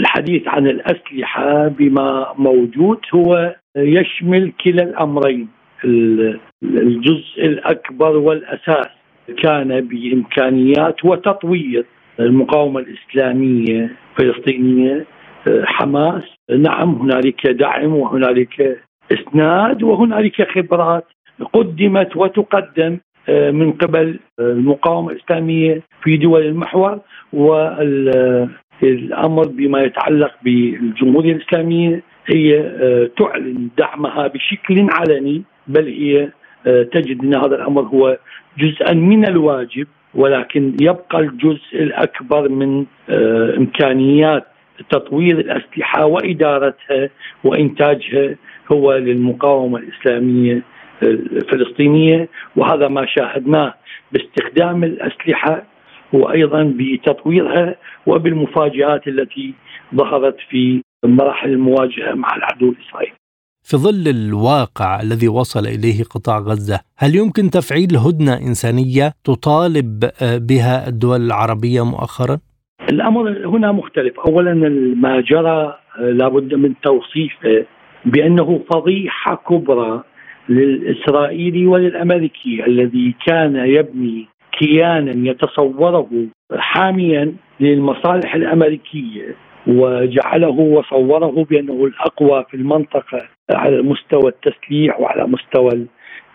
[0.00, 5.48] الحديث عن الأسلحة بما موجود هو يشمل كلا الأمرين
[6.62, 8.86] الجزء الأكبر والأساس
[9.42, 11.84] كان بإمكانيات وتطوير
[12.20, 15.06] المقاومة الإسلامية الفلسطينية
[15.64, 16.22] حماس.
[16.50, 18.78] نعم هنالك دعم وهنالك
[19.12, 21.04] إسناد وهنالك خبرات
[21.52, 26.98] قدمت وتقدم آه، من قبل المقاومة الإسلامية في دول المحور
[28.82, 36.28] الأمر بما يتعلق بالجمهورية الإسلامية هي آه، تعلن دعمها بشكل علني بل هي
[36.66, 38.18] آه، تجد إن هذا الأمر هو
[38.58, 44.44] جزءا من الواجب ولكن يبقى الجزء الأكبر من آه، إمكانيات
[44.90, 47.10] تطوير الأسلحة وإدارتها
[47.44, 48.36] وإنتاجها
[48.72, 50.62] هو للمقاومة الإسلامية
[51.02, 53.74] الفلسطينية وهذا ما شاهدناه
[54.12, 55.62] باستخدام الأسلحة
[56.12, 57.74] وأيضا بتطويرها
[58.06, 59.54] وبالمفاجآت التي
[59.94, 63.16] ظهرت في مراحل المواجهة مع العدو الإسرائيلي.
[63.62, 70.88] في ظل الواقع الذي وصل إليه قطاع غزة، هل يمكن تفعيل هدنة إنسانية تطالب بها
[70.88, 72.38] الدول العربية مؤخرا؟
[72.92, 74.54] الأمر هنا مختلف، اولا
[74.96, 77.64] ما جرى لابد من توصيفه
[78.04, 80.02] بأنه فضيحة كبرى
[80.48, 84.26] للإسرائيلي وللأمريكي الذي كان يبني
[84.58, 89.34] كيانا يتصوره حاميا للمصالح الأمريكية
[89.66, 95.86] وجعله وصوره بأنه الأقوى في المنطقة على مستوى التسليح وعلى مستوى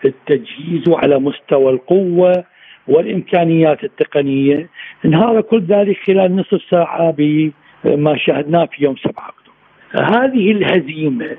[0.04, 2.44] التجهيز وعلى مستوى القوة.
[2.88, 4.68] والإمكانيات التقنية
[5.04, 10.18] انهار كل ذلك خلال نصف ساعة بما شاهدناه في يوم 7 أكتوبر.
[10.18, 11.36] هذه الهزيمة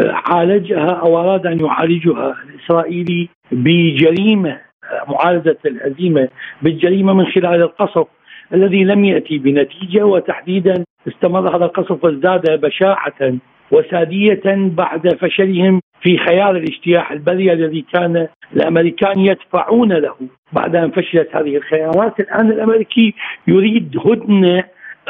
[0.00, 4.60] عالجها أو أراد أن يعالجها الإسرائيلي بجريمة
[5.08, 6.28] معالجة الهزيمة
[6.62, 8.06] بالجريمة من خلال القصف
[8.54, 13.34] الذي لم يأتي بنتيجة وتحديدا استمر هذا القصف وازداد بشاعة
[13.70, 20.14] وسادية بعد فشلهم في خيار الاجتياح البري الذي كان الأمريكان يدفعون له
[20.52, 22.20] بعد أن فشلت هذه الخيارات.
[22.20, 23.14] الآن الأمريكي
[23.46, 24.64] يريد هدنة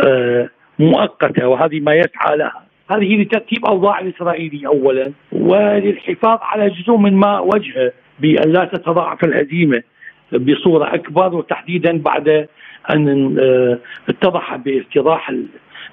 [0.06, 0.48] آه،
[0.78, 2.62] مؤقتة وهذه ما يسعى لها.
[2.90, 9.82] هذه لترتيب أوضاع الاسرائيلي اولا وللحفاظ على جزء من ما وجهه بأن لا تتضاعف الهزيمة
[10.32, 12.48] بصورة أكبر وتحديدا بعد
[12.90, 15.32] أن آه، اتضح باتضاح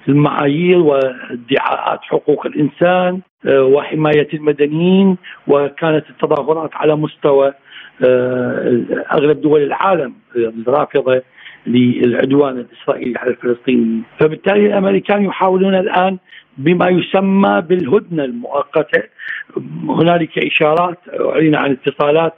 [0.08, 5.16] المعايير وادعاءات حقوق الإنسان آه، وحماية المدنيين
[5.46, 7.52] وكانت التظاهرات على مستوى
[8.04, 11.22] آه، أغلب دول العالم الرافضه
[11.66, 16.18] للعدوان الإسرائيلي على الفلسطينيين، فبالتالي الأمريكان يحاولون الآن
[16.58, 19.02] بما يسمى بالهدنة المؤقتة.
[19.88, 22.34] هنالك إشارات أعلن عن اتصالات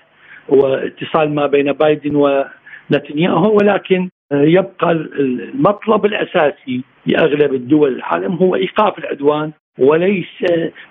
[0.48, 9.52] واتصال ما بين بايدن ونتنياهو ولكن يبقى المطلب الأساسي لاغلب الدول العالم هو إيقاف العدوان
[9.78, 10.26] وليس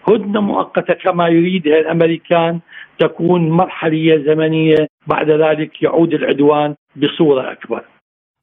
[0.07, 2.59] هدنة مؤقتة كما يريدها الأمريكان
[2.99, 7.83] تكون مرحلية زمنية بعد ذلك يعود العدوان بصورة أكبر.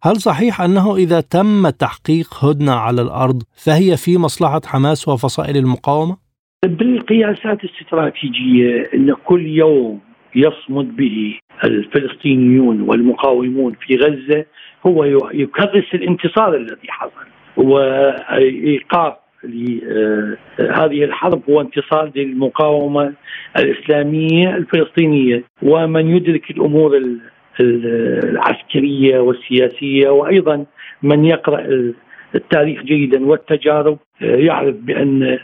[0.02, 6.16] هل صحيح أنه إذا تم تحقيق هدنة على الأرض فهي في مصلحة حماس وفصائل المقاومة؟
[6.66, 10.00] بالقياسات الاستراتيجية إن كل يوم
[10.34, 14.44] يصمد به الفلسطينيون والمقاومون في غزة
[14.86, 17.26] هو يكرس الانتصار الذي حصل.
[17.56, 23.12] وإيقاف لهذه الحرب هو انتصار للمقاومة
[23.58, 25.42] الإسلامية الفلسطينية.
[25.62, 27.00] ومن يدرك الأمور
[27.60, 30.64] العسكرية والسياسية وأيضا
[31.02, 31.92] من يقرأ
[32.34, 35.38] التاريخ جيدا والتجارب يعرف بأن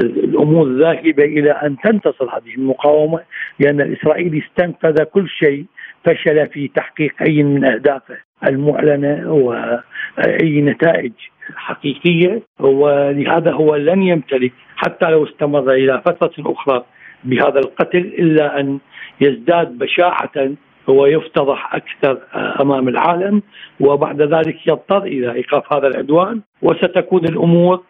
[0.00, 3.20] الأمور ذاهبة إلى أن تنتصر هذه المقاومة
[3.60, 5.64] لأن الاسرائيلي استنفذ كل شيء
[6.04, 11.12] فشل في تحقيق أي من اهدافه المعلنة واي نتائج
[11.56, 16.84] حقيقية ولهذا هو لن يمتلك حتى لو استمر إلى فترة أخرى
[17.24, 18.78] بهذا القتل إلا أن
[19.20, 20.50] يزداد بشاعة
[20.88, 22.18] ويفتضح أكثر
[22.60, 23.42] أمام العالم
[23.80, 27.82] وبعد ذلك يضطر إلى إيقاف هذا العدوان وستكون الأمور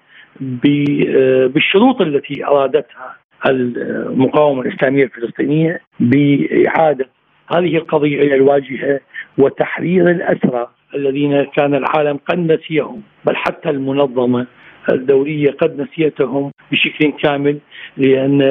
[1.55, 7.09] بالشروط التي أرادتها المقاومة الإسلامية الفلسطينية بإعادة
[7.53, 9.01] هذه القضية إلى الواجهة
[9.39, 14.47] وتحرير الأسرى الذين كان العالم قد نسيهم بل حتى المنظمة
[14.93, 17.59] الدولية قد نسيتهم بشكل كامل
[17.97, 18.43] لأن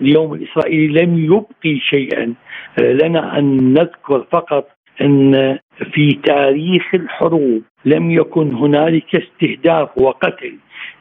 [0.00, 2.34] اليوم الإسرائيلي لم يبقي شيئا.
[2.78, 4.68] لنا أن نذكر فقط
[5.00, 5.58] أن
[5.92, 10.54] في تاريخ الحروب لم يكن هنالك استهداف وقتل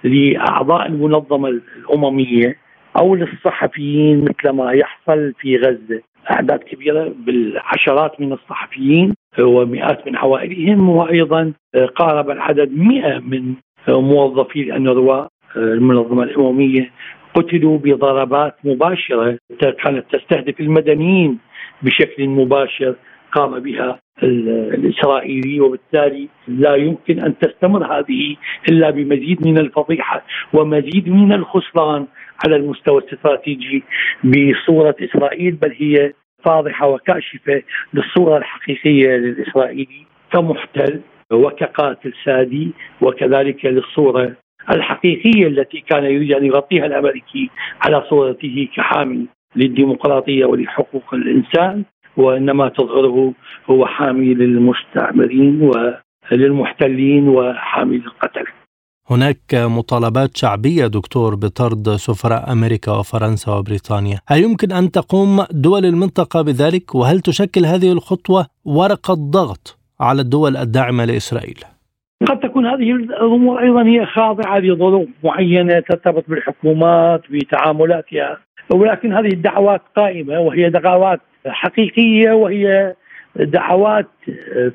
[0.04, 2.58] لأعضاء المنظمة الأممية
[2.98, 6.02] أو للصحفيين مثل ما يحصل في غزة.
[6.32, 11.54] أعداد كبيرة بالعشرات من الصحفيين ومئات من عوائلهم وأيضا
[11.96, 13.54] قارب العدد 100 من
[13.88, 15.26] موظفي الانروا
[15.56, 16.92] المنظمة الأممية
[17.34, 21.38] قتلوا بضربات مباشرة كانت تستهدف المدنيين
[21.82, 22.96] بشكل مباشر
[23.32, 28.36] قام بها الإسرائيلي وبالتالي لا يمكن أن تستمر هذه
[28.70, 32.08] إلا بمزيد من الفضيحة ومزيد من الخسران.
[32.46, 33.84] على المستوى الاستراتيجي
[34.24, 36.14] بصورة إسرائيل بل هي
[36.44, 37.62] فاضحة وكاشفة
[37.94, 42.72] للصورة الحقيقية للإسرائيلي كمحتل وكقاتل سادي
[43.02, 44.36] وكذلك للصورة
[44.72, 47.50] الحقيقية التي كان يريد أن يغطيها الأمريكي
[47.82, 49.26] على صورته كحامي
[49.56, 51.84] للديمقراطية ولحقوق الإنسان
[52.18, 53.34] وإنما تظهره
[53.70, 55.72] هو حامي للمستعمرين
[56.32, 58.46] وللمحتلين وحامي للقتل.
[59.10, 66.42] هناك مطالبات شعبية دكتور بطرد سفراء أمريكا وفرنسا وبريطانيا، هل يمكن أن تقوم دول المنطقة
[66.42, 71.60] بذلك؟ وهل تشكل هذه الخطوة ورقه ضغط على الدول الداعمة لإسرائيل؟
[72.28, 78.38] قد تكون هذه الأمور أيضا هي خاضعة لظروف معينة ترتبط بالحكومات بتعاملاتها.
[78.70, 82.96] ولكن هذه الدعوات قائمة وهي دعوات حقيقية وهي
[83.36, 84.08] دعوات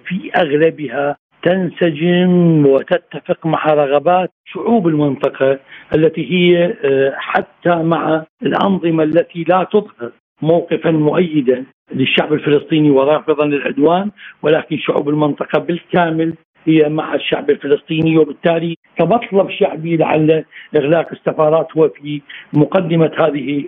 [0.05, 5.59] في أغلبها تنسجم وتتفق مع رغبات شعوب المنطقة
[5.95, 6.75] التي هي
[7.15, 10.13] حتى مع الأنظمة التي لا تظهر
[10.43, 11.65] موقفا مؤيدا
[11.95, 14.11] للشعب الفلسطيني ورافضا للعدوان
[14.43, 16.35] ولكن شعوب المنطقة بالكامل
[16.67, 20.45] هي مع الشعب الفلسطيني وبالتالي كمطلب شعبي لعل
[20.77, 22.21] إغلاق السفارات هو في
[22.53, 23.65] مقدمة هذه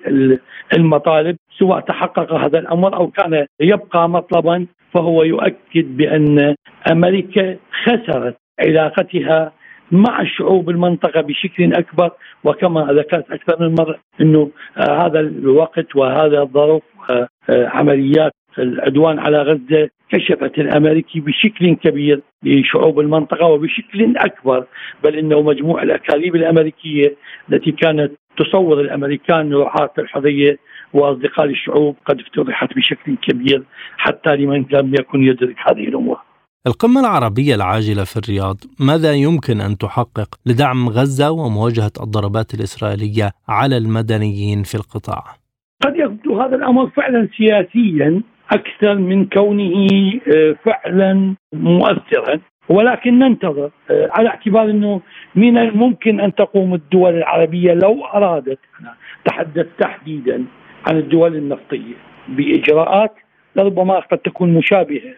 [0.77, 1.37] المطالب.
[1.59, 6.55] سواء تحقق هذا الأمر أو كان يبقى مطلبا فهو يؤكد بأن
[6.93, 9.53] أمريكا خسرت علاقتها
[9.93, 12.11] مع شعوب المنطقة بشكل أكبر.
[12.45, 16.83] وكما ذكرت أكثر من مرة أنه هذا الوقت وهذا الظرف
[17.51, 24.65] عمليات العدوان على غزة كشفت الأمريكي بشكل كبير لشعوب المنطقة وبشكل أكبر.
[25.05, 27.15] بل إنه مجموع الأكاذيب الأمريكية
[27.53, 30.59] التي كانت تصور الأمريكان رعاة الحرية
[30.93, 33.63] وأصدقاء الشعوب قد افتضحت بشكل كبير
[33.97, 36.19] حتى لمن لم يكن يدرك هذه الأمور.
[36.67, 43.77] القمة العربية العاجلة في الرياض ماذا يمكن أن تحقق لدعم غزة ومواجهة الضربات الإسرائيلية على
[43.77, 45.25] المدنيين في القطاع؟
[45.85, 49.89] قد يبدو هذا الأمر فعلا سياسيا أكثر من كونه
[50.37, 55.01] آه، فعلا مؤثرا ولكن ننتظر آه، على اعتبار إنه
[55.35, 58.59] من الممكن أن تقوم الدول العربية لو أرادت
[59.25, 60.45] تحدث تحديدا
[60.87, 61.95] عن الدول النفطية
[62.29, 63.15] بإجراءات
[63.57, 65.15] لربما قد تكون مشابهة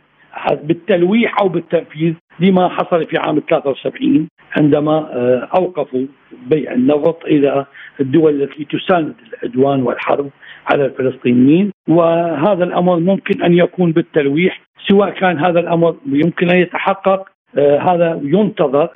[0.52, 6.06] بالتلويح أو بالتنفيذ لما حصل في عام 73 عندما آه، أوقفوا
[6.46, 7.66] بيع النفط إلى
[8.00, 10.30] الدول التي تساند العدوان والحرب
[10.66, 11.72] على الفلسطينيين.
[11.88, 18.20] وهذا الأمر ممكن أن يكون بالتلويح سواء كان هذا الأمر يمكن أن يتحقق آه هذا
[18.22, 18.88] ينتظر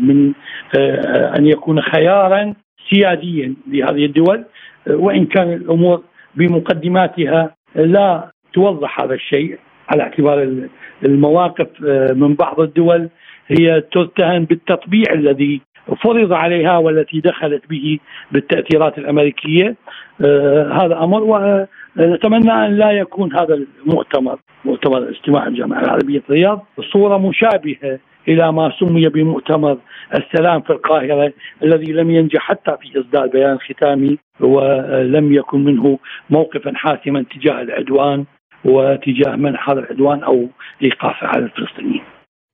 [0.00, 0.32] من
[0.78, 2.54] آه أن يكون خيارا
[2.90, 4.44] سياديا لهذه الدول.
[4.90, 6.02] وإن كان الأمور
[6.36, 9.58] بمقدماتها لا توضح هذا الشيء
[9.88, 10.66] على اعتبار
[11.04, 13.08] المواقف آه، من بعض الدول
[13.48, 15.60] هي تتهم بالتطبيع الذي
[16.02, 17.98] فرض عليها والتي دخلت به
[18.32, 19.76] بالتأثيرات الأمريكية.
[20.24, 23.54] آه هذا أمر ونتمنى أن لا يكون هذا
[23.86, 27.98] المؤتمر مؤتمر اجتماع الجامعة العربيه في الرياض صورة مشابهة
[28.28, 29.78] إلى ما سمي بمؤتمر
[30.14, 35.98] السلام في القاهرة الذي لم ينجح حتى في إصدار بيان ختامي ولم يكن منه
[36.30, 38.24] موقفا حاسما تجاه العدوان
[38.64, 40.48] وتجاه منع هذا العدوان أو
[40.82, 42.02] ايقافه على الفلسطينيين.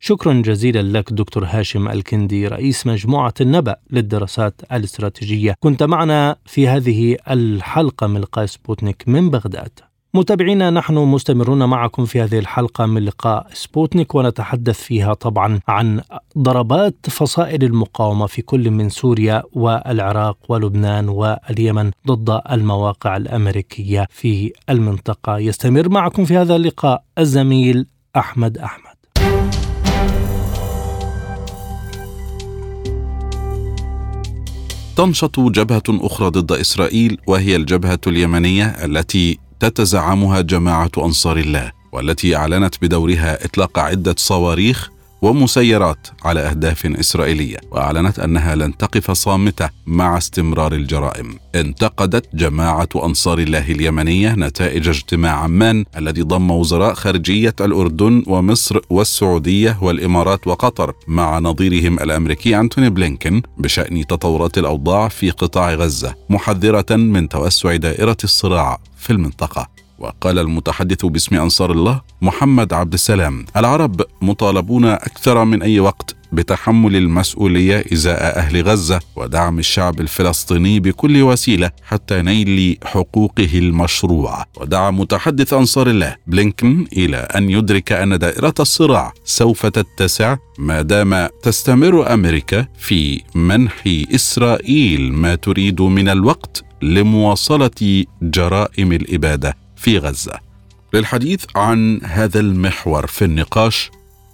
[0.01, 7.17] شكرا جزيلا لك دكتور هاشم الكندي رئيس مجموعة النبأ للدراسات الاستراتيجية كنت معنا في هذه
[7.31, 13.47] الحلقة من لقاء سبوتنيك من بغداد متابعينا نحن مستمرون معكم في هذه الحلقة من لقاء
[13.53, 16.01] سبوتنيك ونتحدث فيها طبعا عن
[16.39, 25.39] ضربات فصائل المقاومة في كل من سوريا والعراق ولبنان واليمن ضد المواقع الأمريكية في المنطقة.
[25.39, 27.87] يستمر معكم في هذا اللقاء الزميل
[28.17, 28.93] أحمد أحمد.
[34.97, 42.75] تنشط جبهة أخرى ضد إسرائيل وهي الجبهة اليمنية التي تتزعمها جماعة أنصار الله والتي أعلنت
[42.83, 44.91] بدورها إطلاق عدة صواريخ
[45.23, 51.39] ومسيرات على أهداف إسرائيلية وأعلنت أنها لن تقف صامتة مع استمرار الجرائم.
[51.55, 59.79] انتقدت جماعة أنصار الله اليمنية نتائج اجتماع عمان الذي ضم وزراء خارجية الأردن ومصر والسعودية
[59.83, 67.29] والإمارات وقطر مع نظيرهم الأمريكي أنتوني بلينكن بشأن تطورات الأوضاع في قطاع غزة محذرة من
[67.29, 69.69] توسع دائرة الصراع في المنطقة.
[69.99, 76.97] وقال المتحدث باسم أنصار الله محمد عبد السلام العرب مطالبون أكثر من أي وقت بتحمل
[76.97, 85.53] المسؤولية إزاء أهل غزة ودعم الشعب الفلسطيني بكل وسيلة حتى نيل حقوقه المشروعة ودعا متحدث
[85.53, 92.67] أنصار الله بلينكن إلى أن يدرك أن دائرة الصراع سوف تتسع ما دام تستمر أمريكا
[92.79, 93.83] في منح
[94.15, 100.39] إسرائيل ما تريد من الوقت لمواصلة جرائم الإبادة في غزة.
[100.95, 103.91] للحديث عن هذا المحور في النقاش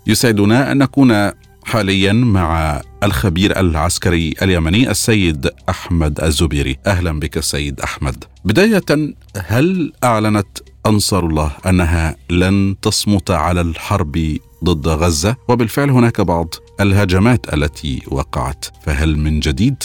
[0.06, 1.30] يسعدنا أن نكون
[1.64, 6.76] حاليا مع الخبير العسكري اليمني السيد أحمد الزبيري.
[6.86, 8.24] أهلا بك السيد أحمد.
[8.44, 16.54] بداية هل أعلنت أنصار الله أنها لن تصمت على الحرب ضد غزة؟ وبالفعل هناك بعض
[16.80, 18.64] الهجمات التي وقعت.
[18.82, 19.82] فهل من جديد؟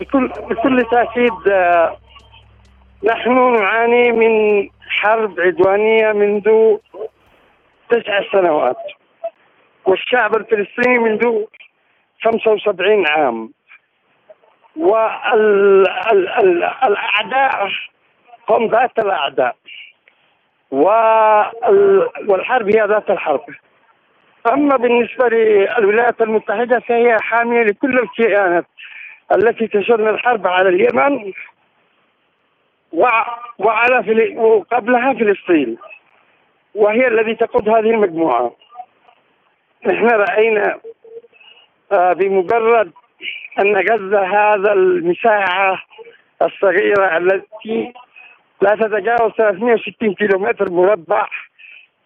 [0.00, 1.96] بكل بكل تأكيد آه
[3.04, 6.76] نحن نعاني من حرب عدوانية منذ
[7.90, 8.76] تسع سنوات
[9.86, 11.44] والشعب الفلسطيني منذ
[12.24, 13.50] 75 عام.
[16.46, 17.68] والأعداء
[18.48, 19.56] هم ذات الأعداء.
[22.28, 23.44] والحرب هي ذات الحرب.
[24.52, 28.66] أما بالنسبة للولايات المتحدة فهي حامية لكل الكيانات.
[29.32, 31.32] التي تشن الحرب على اليمن
[33.58, 35.76] وعلى وقبلها فلسطين.
[36.74, 38.56] وهي الذي تقود هذه المجموعة.
[39.86, 40.78] نحن رأينا
[41.92, 42.92] آه، بمجرد
[43.58, 45.86] أن غزة هذا المساحة
[46.42, 47.92] الصغيرة التي
[48.62, 51.28] لا تتجاوز 360 كيلومتر مربع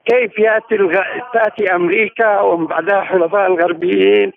[0.04, 1.02] كيف يأتي الغ...
[1.32, 4.32] تأتي أمريكا ومن بعدها حلفاء الغربيين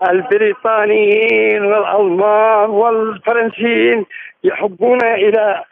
[0.00, 4.06] والبريطانيين والألمان والفرنسيين
[4.44, 5.64] يحبون إلى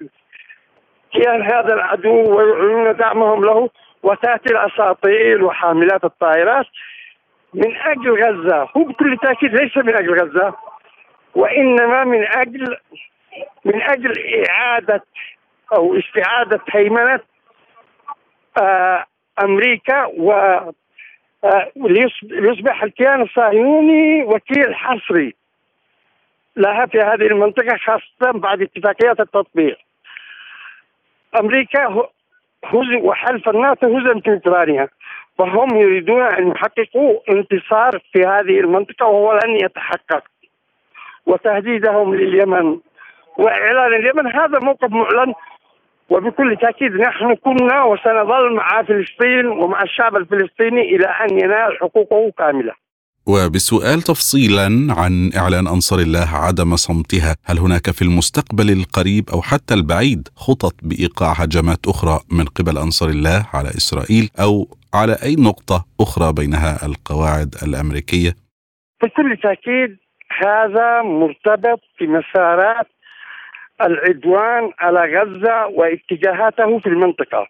[1.12, 3.70] كيان هذا العدو ويعلنون دعمهم له
[4.02, 6.66] وتأتي الاساطيل وحاملات الطائرات
[7.54, 8.68] من أجل غزة.
[8.76, 10.54] هو بكل تأكيد ليس من أجل غزة
[11.34, 12.76] وإنما من أجل
[13.64, 14.12] من أجل
[14.48, 15.04] إعادة
[15.76, 17.20] أو استعادة هيمنة
[18.62, 19.04] آه
[19.44, 20.72] أمريكا و آه
[22.22, 25.34] ليصبح الكيان الصهيوني وكيل حصري.
[26.56, 29.76] لها في هذه المنطقة خاصة بعد اتفاقيات التطبيع
[31.40, 32.08] أمريكا
[32.64, 34.88] هزم وحلف الناتو هزم في اوكرانيا
[35.38, 40.24] فهم يريدون أن يحققوا انتصار في هذه المنطقة وهو لن يتحقق.
[41.26, 42.78] وتهديدهم لليمن.
[43.38, 45.34] وإعلان اليمن هذا موقف معلن
[46.10, 52.72] وبكل تأكيد نحن كنا وسنظل مع فلسطين ومع الشعب الفلسطيني إلى أن ينال حقوقه كاملة.
[53.26, 59.74] وبسؤال تفصيلا عن إعلان أنصار الله عدم صمتها، هل هناك في المستقبل القريب أو حتى
[59.74, 65.84] البعيد خطط بإيقاع هجمات أخرى من قبل أنصار الله على إسرائيل أو على أي نقطة
[66.00, 68.32] أخرى بينها القواعد الأمريكية؟
[69.02, 69.96] بكل تأكيد
[70.44, 72.86] هذا مرتبط بمسارات
[73.82, 77.48] العدوان على غزة واتجاهاته في المنطقة.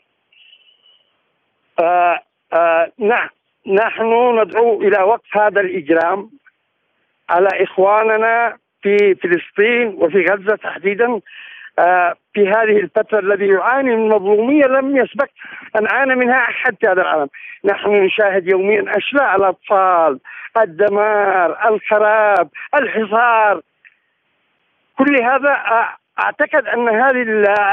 [1.81, 2.20] آه
[2.53, 3.29] آه نعم
[3.66, 6.31] نحن ندعو إلى وقف هذا الإجرام
[7.31, 11.20] على إخواننا في فلسطين وفي غزة تحديدا
[11.79, 15.29] آه في هذه الفترة الذي يعاني من مظلومية لم يسبق
[15.79, 17.29] أن عانى منها أحد في هذا العالم،
[17.64, 20.20] نحن نشاهد يوميا أشلاء الأطفال،
[20.61, 23.61] الدمار، الخراب، الحصار
[24.99, 25.62] كل هذا
[26.19, 27.23] أعتقد أن هذه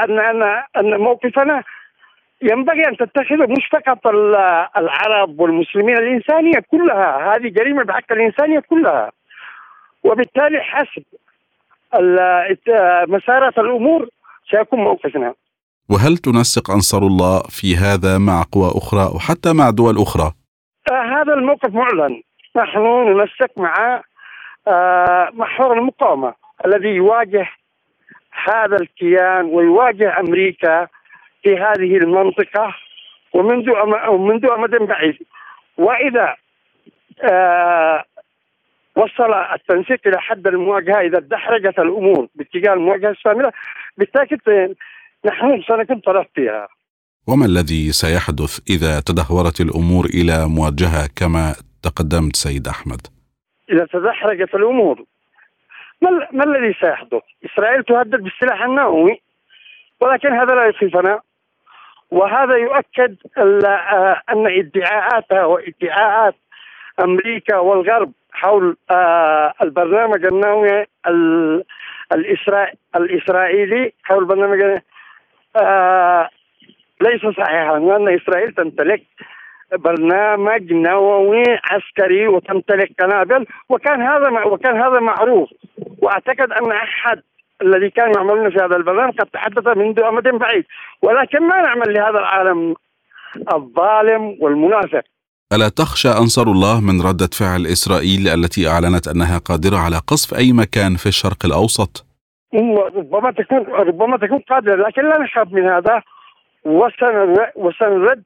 [0.04, 1.62] ان ان أن موقفنا
[2.42, 4.06] ينبغي أن تتخذه مش فقط
[4.76, 9.12] العرب والمسلمين الإنسانية كلها هذه جريمة بحق الإنسانية كلها.
[10.04, 11.02] وبالتالي حسب
[13.08, 14.08] مسارات الأمور
[14.50, 15.34] سيكون موقفنا.
[15.90, 20.32] وهل تنسق أنصار الله في هذا مع قوى أخرى وحتى مع دول أخرى؟
[20.92, 22.22] آه هذا الموقف معلن.
[22.56, 22.78] نحن
[23.08, 24.02] ننسق مع
[24.68, 26.34] آه محور المقاومة
[26.66, 27.46] الذي يواجه
[28.44, 30.86] هذا الكيان ويواجه أمريكا
[31.42, 32.74] في هذه المنطقة
[33.32, 33.66] ومنذ
[34.18, 35.18] منذ أمد بعيد
[35.78, 36.36] وإذا
[37.22, 38.04] آه
[38.96, 43.52] وصل التنسيق إلى حد المواجهة إذا ادحرجت الأمور باتجاه المواجهة الشاملة
[43.98, 44.40] بالتأكيد
[45.26, 46.68] نحن سنكون طرف فيها.
[47.28, 53.00] وما الذي سيحدث إذا تدهورت الأمور إلى مواجهة كما تقدمت سيد أحمد؟
[53.72, 55.04] إذا تدحرجت الأمور
[56.02, 59.20] ما, الذي سيحدث؟ إسرائيل تهدد بالسلاح النووي
[60.00, 61.20] ولكن هذا لا يخيفنا
[62.10, 63.16] وهذا يؤكد
[64.28, 66.34] أن ادعاءاتها وادعاءات
[67.00, 68.76] أمريكا والغرب حول
[69.62, 70.86] البرنامج النووي
[72.96, 74.80] الإسرائيلي حول البرنامج
[77.00, 79.02] ليس صحيحا لأن إسرائيل تمتلك
[79.72, 85.48] برنامج نووي عسكري وتمتلك قنابل وكان هذا وكان هذا معروف.
[85.98, 87.22] وأعتقد أن أحد
[87.62, 90.64] الذي كانوا يعملون في هذا البرنامج قد تحدث منذ أمد بعيد.
[91.02, 92.74] ولكن ما نعمل لهذا العالم
[93.54, 95.02] الظالم والمنافق.
[95.52, 100.52] ألا تخشى أنصار الله من ردة فعل إسرائيل التي أعلنت أنها قادرة على قصف أي
[100.52, 102.06] مكان في الشرق الأوسط؟
[102.96, 106.02] ربما تكون ربما تكون قادرة لكن لا نخاف من هذا.
[107.56, 108.22] وسنرد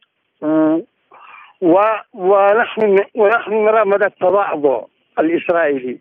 [1.60, 4.84] ونحن ونحن نرى مدى التضعضع
[5.18, 5.98] الإسرائيلي.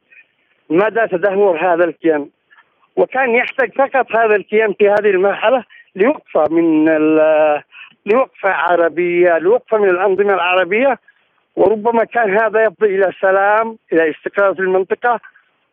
[0.69, 2.29] مدى تدهور هذا الكيان.
[2.95, 5.63] وكان يحتاج فقط هذا الكيان في هذه المرحلة
[5.95, 6.85] لوقفة من
[8.05, 10.99] لوقفة عربية لوقفة من الأنظمة العربية.
[11.55, 15.19] وربما كان هذا يفضي إلى سلام إلى استقرار في المنطقة.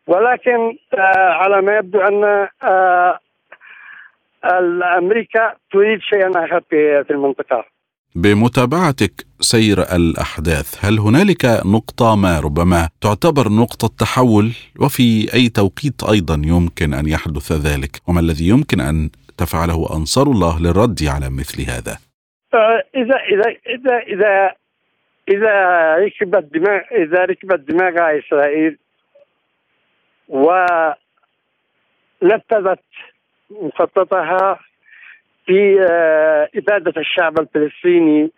[0.07, 3.19] ولكن آه على ما يبدو أن آه
[4.97, 7.76] أمريكا تريد شيئا آخر في المنطقة.
[8.23, 10.85] بمتابعتك سير الأحداث.
[10.85, 14.51] هل هنالك نقطة ما ربما تعتبر نقطة تحول
[14.81, 20.61] وفي أي توقيت أيضا يمكن أن يحدث ذلك؟ وما الذي يمكن أن تفعله أنصار الله
[20.61, 21.97] للرد على مثل هذا؟
[22.53, 24.51] آه، إذا إذا إذا إذا
[25.29, 25.55] إذا
[25.95, 28.77] ركبت دماغ إذا ركبت دماغ إسرائيل
[32.21, 32.83] ونفذت
[33.49, 34.59] مخططها
[35.47, 38.31] في آه، إبادة الشعب الفلسطيني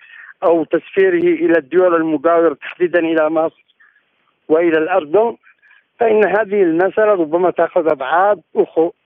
[0.43, 3.65] أو تسفيره إلى الدول المجاورة تحديدا إلى مصر
[4.49, 5.35] وإلى الأردن
[5.99, 8.41] فإن هذه المسألة ربما تأخذ أبعاد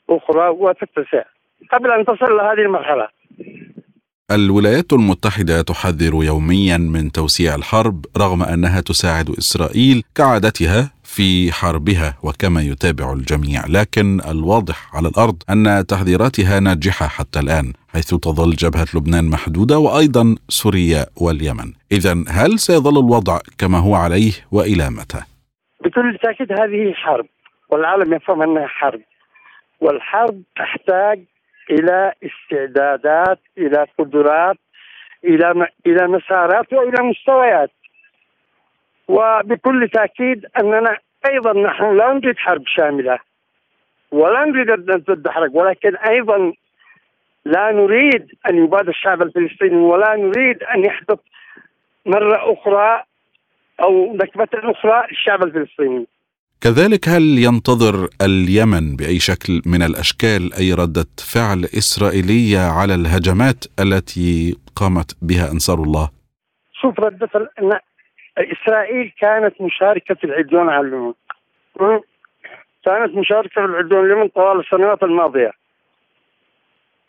[0.10, 1.24] أخرى وتتسع.
[1.72, 3.08] قبل أن تصل لهذه المرحلة
[4.32, 12.62] الولايات المتحدة تحذر يوميا من توسيع الحرب رغم أنها تساعد إسرائيل كعادتها في حربها وكما
[12.62, 19.30] يتابع الجميع لكن الواضح على الأرض أن تحذيراتها ناجحة حتى الآن حيث تظل جبهة لبنان
[19.30, 25.22] محدودة وأيضا سوريا واليمن إذا هل سيظل الوضع كما هو عليه وإلى متى؟
[25.86, 27.26] بكل تأكيد هذه حرب
[27.70, 29.02] والعالم يفهم أنها حرب
[29.82, 31.20] والحرب تحتاج
[31.70, 34.58] إلى استعدادات إلى قدرات
[35.24, 37.72] إلى إلى مسارات وإلى مستويات.
[39.08, 43.20] وبكل تأكيد أننا أيضا نحن لا نريد حرب شاملة
[44.12, 46.54] ولا نريد أن نتدحرج ولكن أيضا
[47.46, 51.20] لا نريد أن يباد الشعب الفلسطيني ولا نريد أن يحدث
[52.06, 53.04] مرة أخرى
[53.84, 56.08] أو نكبة أخرى للشعب الفلسطيني.
[56.64, 64.56] كذلك هل ينتظر اليمن بأي شكل من الأشكال أي ردة فعل إسرائيلية على الهجمات التي
[64.76, 66.10] قامت بها أنصار الله؟
[66.82, 67.30] شوف ردة
[68.38, 71.14] إسرائيل كانت مشاركة في العدوان على اليمن
[72.86, 75.52] كانت مشاركة في العدوان اليمن طوال السنوات الماضية.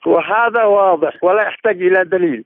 [0.07, 2.44] وهذا واضح ولا يحتاج إلى دليل.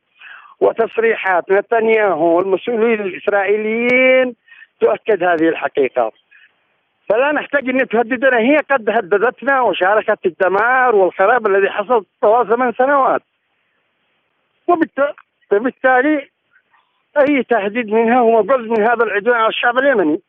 [0.60, 4.34] وتصريحات نتنياهو والمسؤولين الإسرائيليين
[4.80, 6.12] تؤكد هذه الحقيقة.
[7.08, 12.72] فلا نحتاج أن تهددنا هي قد هددتنا وشاركت في الدمار والخراب الذي حصل طوال ثمان
[12.78, 13.22] سنوات.
[15.52, 16.28] وبالتالي
[17.20, 20.20] أي تهديد منها هو جزء من هذا العدوان على الشعب اليمني.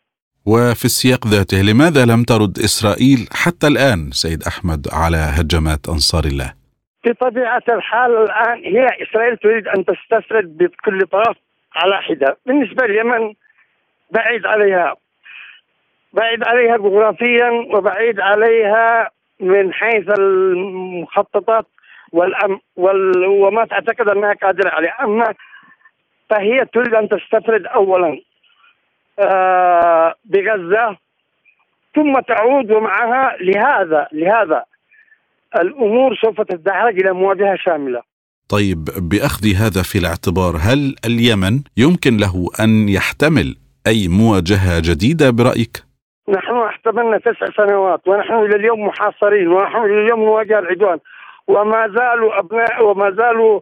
[0.45, 6.53] وفي السياق ذاته لماذا لم ترد إسرائيل حتى الآن سيد أحمد على هجمات أنصار الله؟
[7.05, 11.37] بطبيعة الحال الآن هي إسرائيل تريد أن تستسرد بكل طرف
[11.75, 13.33] على حدة، بالنسبة لليمن
[14.11, 14.95] بعيد عليها
[16.13, 21.65] بعيد عليها جغرافيا وبعيد عليها من حيث المخططات
[22.11, 25.33] والأم وال وما تعتقد أنها قادرة عليه، أما
[26.29, 28.21] فهي تريد أن تستفرد اولا
[29.19, 30.97] آه بغزة
[31.95, 34.63] ثم تعود ومعها لهذا لهذا
[35.61, 38.01] الأمور سوف تتدحرج إلى مواجهة شاملة.
[38.49, 43.55] طيب بأخذ هذا في الاعتبار هل اليمن يمكن له أن يحتمل
[43.87, 45.88] أي مواجهة جديدة برأيك؟
[46.29, 50.99] نحن احتملنا تسع سنوات ونحن إلى اليوم محاصرين ونحن إلى اليوم نواجه العدوان.
[51.47, 53.61] وما زالوا ابناء وما زالوا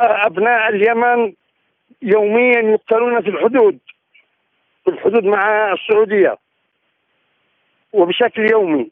[0.00, 1.32] آه، أبناء اليمن
[2.02, 3.78] يوميا يقتلون في الحدود
[4.84, 6.36] في الحدود مع السعودية.
[7.92, 8.90] وبشكل يومي.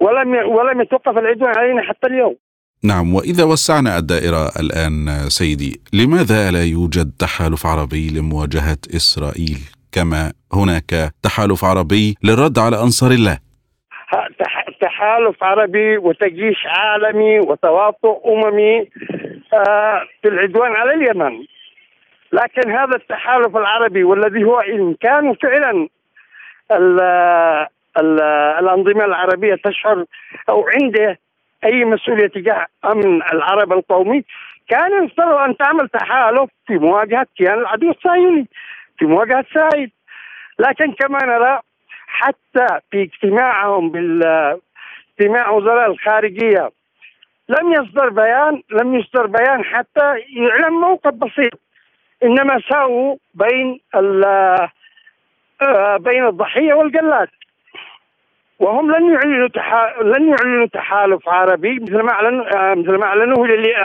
[0.00, 2.36] ولم ولم يتوقف العدوان علينا حتى اليوم.
[2.84, 10.90] نعم وإذا وسعنا الدائرة الآن سيدي لماذا لا يوجد تحالف عربي لمواجهة إسرائيل؟ كما هناك
[11.22, 13.38] تحالف عربي للرد على أنصار الله.
[14.80, 18.78] تحالف عربي وتجيش عالمي وتواطؤ أممي
[19.54, 21.44] آه، في العدوان على اليمن.
[22.32, 25.88] لكن هذا التحالف العربي والذي هو إن كانوا فعلا
[26.72, 27.00] ال
[27.98, 28.20] ال
[28.60, 30.04] الأنظمة العربية تشعر
[30.48, 31.18] أو عنده
[31.64, 34.24] أي مسؤولية تجاه أمن العرب القومي
[34.68, 38.46] كان يفترض أن تعمل تحالف في مواجهة كيان العدو الصهيوني.
[38.98, 39.90] في مواجهة سعيد
[40.58, 41.60] لكن كما نرى
[42.06, 44.22] حتى في اجتماعهم بال
[45.18, 46.70] اجتماع وزراء الخارجية
[47.48, 51.60] لم يصدر بيان لم يصدر بيان حتى يعلن موقف بسيط.
[52.22, 53.80] إنما ساووا بين
[55.62, 57.28] آه، بين الضحية والجلاد
[58.58, 59.48] وهم لن يعلنوا
[60.02, 63.76] لن يعلنوا تحالف عربي مثل ما اعلنوا آه، مثل ما أعلنوه للي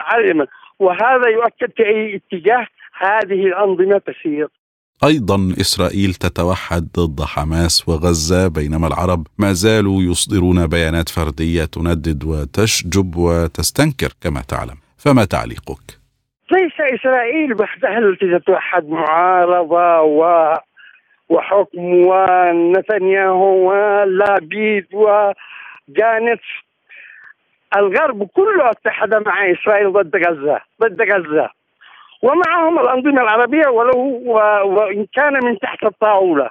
[0.79, 4.47] وهذا يؤكد في أي اتجاه هذه الأنظمة تسير.
[5.03, 13.15] أيضا إسرائيل تتوحد ضد حماس وغزة بينما العرب ما زالوا يصدرون بيانات فردية تندد وتشجب
[13.15, 14.77] وتستنكر كما تعلم.
[14.97, 15.85] فما تعليقك؟
[16.51, 20.53] ليس إسرائيل وحدها التي تتوحد معارضة و
[21.29, 26.49] وحكم ونتنياهو ولابيد وجانتس.
[27.75, 31.60] الغرب كله اتحد مع إسرائيل ضد غزة ضد غزة.
[32.21, 33.99] ومعهم الأنظمة العربية ولو
[34.65, 36.49] وإن كان من تحت الطاولة.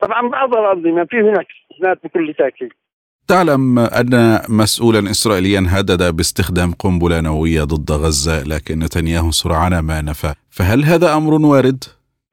[0.00, 2.72] طبعا بعض الأنظمة في هناك استثناءات بكل تأكيد
[3.28, 10.34] تعلم أن مسؤولا إسرائيليا هدد باستخدام قنبلة نووية ضد غزة لكن نتنياهو سرعان ما نفى.
[10.50, 11.84] فهل هذا أمر وارد؟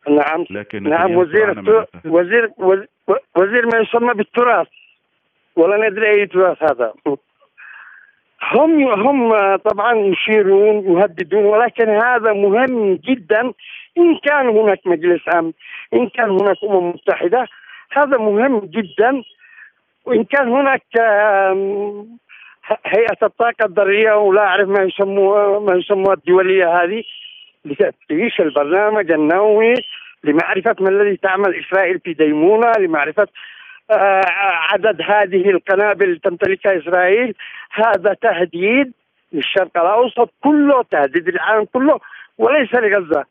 [0.10, 0.46] نعم.
[0.50, 1.60] لكن نعم وزير
[2.06, 2.52] وزير
[3.38, 4.68] وزير ما يسمى بالتراث.
[5.56, 6.94] ولا ندري أي تراث هذا.
[8.44, 13.54] هم هم طبعا يشيرون يهددون ولكن هذا مهم جدا.
[13.98, 15.52] إن كان هناك مجلس أمن
[15.94, 17.48] إن كان هناك أمم متحدة
[17.92, 19.24] هذا مهم جدا.
[20.06, 20.84] وإن كان هناك
[22.86, 27.04] هيئة الطاقة الذرية ولا أعرف ما يسموها ما يسموها الدولية هذه
[27.66, 29.74] لتفتيش البرنامج النووي
[30.24, 33.28] لمعرفة ما الذي تعمل إسرائيل في ديمونه لمعرفة
[33.92, 37.36] عدد هذه القنابل تمتلكها إسرائيل
[37.72, 38.94] هذا تهديد
[39.34, 42.00] للشرق الأوسط كله تهديد العالم كله
[42.38, 43.26] وليس لغزة.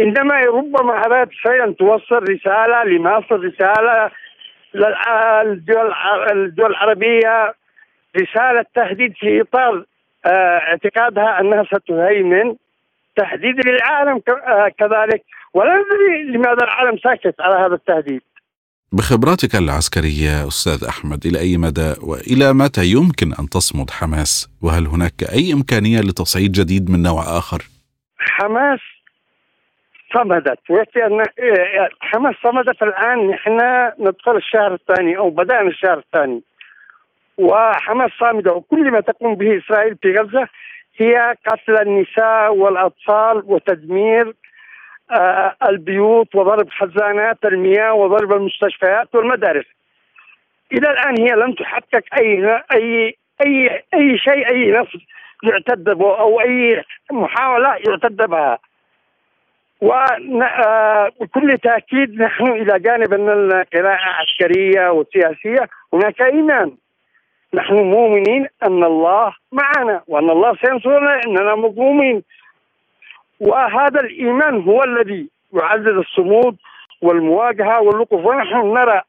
[0.00, 4.10] إنما ربما أراد اسرائيل ان توصل رسالة لمصر رسالة
[4.74, 5.94] للدول
[6.32, 7.54] الدول العربية
[8.16, 9.84] رسالة تهديد في إطار
[10.26, 12.56] آه، اعتقادها أنها ستهيمن
[13.16, 15.22] تهديد للعالم آه، كذلك.
[15.54, 18.22] ولا ندري لماذا العالم ساكت على هذا التهديد.
[18.96, 25.18] بخبراتك العسكرية أستاذ أحمد إلى أي مدى وإلى متى يمكن أن تصمد حماس؟ وهل هناك
[25.32, 27.58] أي إمكانية لتصعيد جديد من نوع آخر؟
[28.18, 28.80] حماس
[30.14, 30.58] صمدت.
[30.70, 31.24] ويكفي أن
[32.00, 33.28] حماس صمدت الآن.
[33.30, 33.58] نحن
[34.00, 36.42] ندخل الشهر الثاني أو بدأنا الشهر الثاني.
[37.38, 40.48] وحماس صامدة وكل ما تقوم به إسرائيل في غزة
[40.96, 44.34] هي قتل النساء والأطفال وتدمير
[45.68, 49.66] البيوت وضرب خزانات المياه وضرب المستشفيات والمدارس.
[50.72, 55.06] إلى الآن هي لم تحقق أي أي أي أي شيء أي نصر
[55.42, 58.58] يعتد به أو أي محاولة يعتد بها.
[59.80, 66.72] وبكل آه، تأكيد نحن إلى جانب أن القراءة عسكرية وسياسية هناك إيمان.
[67.54, 72.22] نحن مؤمنين أن الله معنا وأن الله سينصرنا إننا مظلومين
[73.40, 76.56] وهذا الإيمان هو الذي يعزز الصمود
[77.02, 78.26] والمواجهة والوقوف.
[78.26, 79.00] ونحن نرى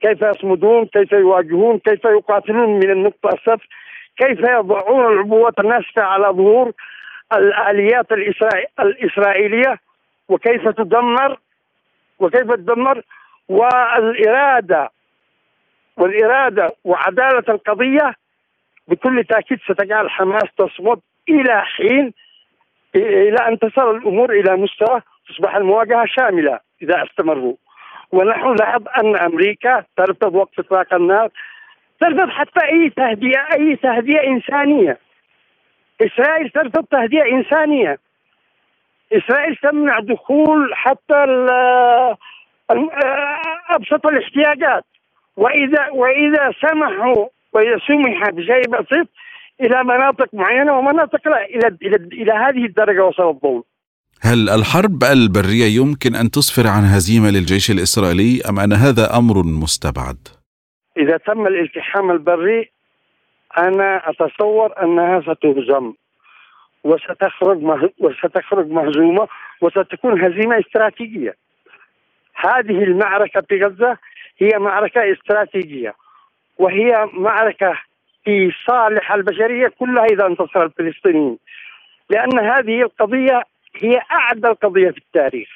[0.00, 3.68] كيف يصمدون كيف يواجهون كيف يقاتلون من النقطة الصفر
[4.16, 6.72] كيف يضعون العبوات الناسفه على ظهور
[7.32, 8.06] الآليات
[8.80, 9.78] الإسرائيلية
[10.28, 11.38] وكيف تدمر
[12.18, 13.02] وكيف تدمر.
[13.48, 14.90] والاراده
[15.96, 18.14] والإرادة وعدالة القضية
[18.88, 22.12] بكل تأكيد ستجعل حماس تصمد إلى حين
[22.96, 27.54] إلى ان تصل الأمور إلى مستوى تصبح المواجهة شاملة إذا استمروا.
[28.12, 31.28] ونحن نلاحظ أن أمريكا ترفض وقف إطلاق النار
[32.00, 34.98] ترفض حتى أي تهدئة أي تهدئة إنسانية.
[36.00, 37.98] إسرائيل ترفض تهدئة إنسانية.
[39.12, 41.24] إسرائيل تمنع دخول حتى
[43.70, 44.84] أبسط الاحتياجات.
[45.36, 49.08] وإذا وإذا سمحوا وإذا سمح بشيء بسيط
[49.60, 53.64] إلى مناطق معينة ومناطق لا إلى إلى إلى هذه الدرجة وصل الضوء.
[54.22, 60.28] هل الحرب البرية يمكن أن تسفر عن هزيمة للجيش الإسرائيلي أم أن هذا أمر مستبعد؟
[60.96, 62.70] إذا تم الالتحام البري
[63.58, 65.92] أنا أتصور أنها ستهزم
[66.84, 67.58] وستخرج
[67.98, 69.28] وستخرج مهزومة
[69.60, 71.34] وستكون هزيمة استراتيجية.
[72.34, 73.98] هذه المعركة في غزة
[74.38, 75.94] هي معركة استراتيجية
[76.58, 77.74] وهي معركة
[78.24, 81.38] في صالح البشرية كلها إذا انتصر الفلسطينيين.
[82.10, 83.42] لأن هذه القضية
[83.76, 85.48] هي أعدى القضية في التاريخ.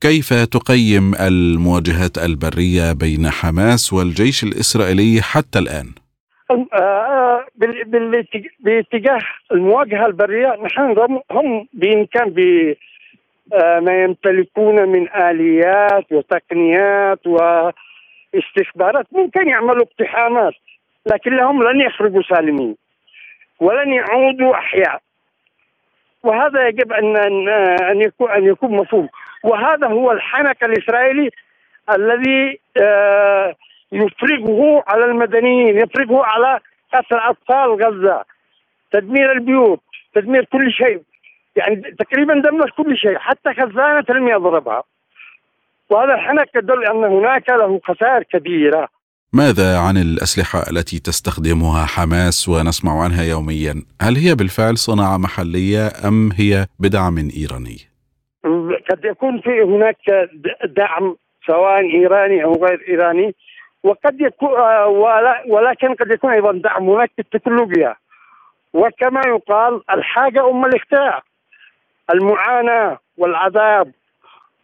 [0.00, 5.86] كيف تقيم المواجهات البرية بين حماس والجيش الإسرائيلي حتى الآن؟
[6.74, 7.46] آه،
[8.60, 9.18] باتجاه
[9.52, 10.96] المواجهة البرية نحن
[11.30, 12.34] هم بإمكان
[13.52, 19.06] آه، يمتلكون من آليات وتقنيات واستخبارات.
[19.12, 20.54] ممكن يعملوا اقتحامات.
[21.06, 22.76] لكنهم لن يخرجوا سالمين
[23.60, 25.00] ولن يعودوا أحياء.
[26.22, 27.16] وهذا يجب ان
[27.90, 29.08] ان يكون أن يكون مفهوم.
[29.44, 31.30] وهذا هو الحنك الإسرائيلي
[31.96, 33.54] الذي آه،
[33.92, 36.60] يفرغه على المدنيين يفرغه على
[36.94, 38.24] قتل أطفال غزة
[38.92, 39.80] تدمير البيوت
[40.14, 41.02] تدمير كل شيء.
[41.56, 44.82] يعني تقريبا دمر كل شيء حتى خزانة لم يضربها.
[45.90, 48.88] وهذا الحنك يدل أن هناك له خسائر كبيرة.
[49.34, 56.30] ماذا عن الأسلحة التي تستخدمها حماس ونسمع عنها يوميا؟ هل هي بالفعل صناعة محلية أم
[56.32, 57.78] هي بدعم إيراني؟
[58.90, 59.96] قد يكون في هناك
[60.64, 61.16] دعم
[61.46, 63.34] سواء إيراني أو غير إيراني
[63.82, 64.50] وقد يكون
[65.48, 67.94] ولكن قد يكون أيضا دعم هناك التكنولوجيا
[68.72, 71.22] وكما يقال الحاجة أم الاختراع
[72.14, 73.92] المعاناة والعذاب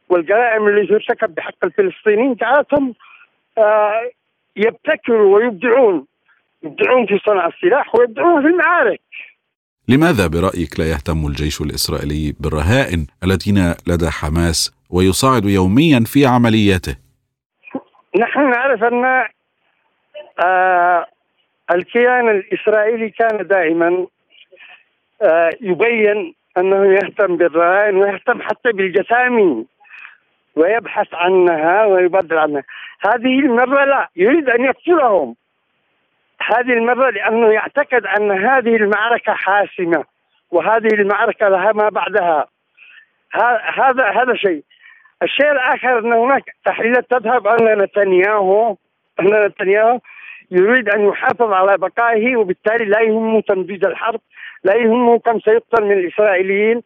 [0.09, 2.95] والجرائم اللي ترتكب بحق الفلسطينيين جعلتهم
[3.59, 4.11] آه،
[4.57, 6.07] يبتكروا ويبدعون
[6.62, 9.01] يبدعون في صنع السلاح ويبدعون في المعارك
[9.88, 16.96] لماذا برأيك لا يهتم الجيش الإسرائيلي بالرهائن الذين لدى حماس ويصعد يوميا في عملياته؟
[18.18, 19.24] نحن نعرف أن
[20.44, 21.07] آه
[21.74, 24.07] الكيان الإسرائيلي كان دائما
[25.22, 29.66] آه يبين أنه يهتم بالرهائن ويهتم حتى بالجثامين
[30.57, 32.62] ويبحث عنها ويبدل عنها.
[33.01, 35.36] هذه المرة لا يريد أن يقتلهم.
[36.46, 40.05] هذه المرة لأنه يعتقد أن هذه المعركة حاسمة
[40.51, 42.46] وهذه المعركة لها ما بعدها.
[43.74, 44.62] هذا هذا شيء.
[45.22, 48.76] الشيء الآخر أن هناك تحليلات تذهب أن نتنياهو
[49.20, 50.01] أن نتنياهو
[50.51, 54.20] يريد أن يحافظ على بقائه وبالتالي لا يهمه تنفيذ الحرب
[54.64, 56.82] لا يهمه كم سيقتل من الإسرائيليين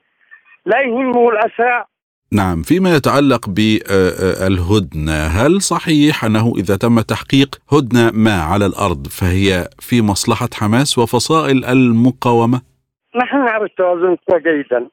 [0.67, 1.85] لا يهمه الأسرى.
[2.33, 9.69] نعم فيما يتعلق بالهدنة هل صحيح أنه إذا تم تحقيق هدنة ما على الأرض فهي
[9.81, 12.63] في مصلحة حماس وفصائل المقاومة؟
[13.17, 14.89] نحن نعرف توازن القوى جيدا.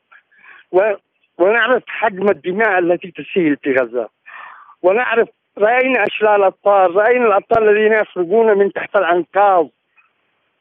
[1.37, 4.09] ونعرف حجم الدماء التي تسيل في غزة
[4.81, 9.69] ونعرف رأينا أشلال الأبطال رأينا الأبطال الذين يخرجون من تحت الأنقاض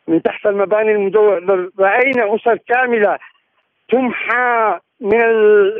[0.09, 3.18] من تحت المباني المدورة رأينا أسر كاملة
[3.91, 5.20] تمحى من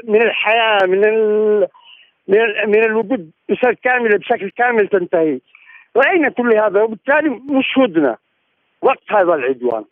[0.04, 1.00] من الحياة من
[2.28, 5.40] من, من الوجود بشكل كامل بشكل كامل تنتهي.
[5.96, 8.16] راينا كل هذا؟ وبالتالي مش هدنه
[8.82, 9.84] وقف هذا العدوان.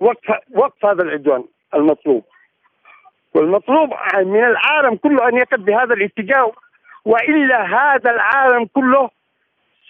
[0.00, 2.24] وقف وقف هذا العدوان المطلوب.
[3.34, 6.52] والمطلوب من العالم كله أن يقف بهذا الاتجاه
[7.04, 9.10] وإلا هذا العالم كله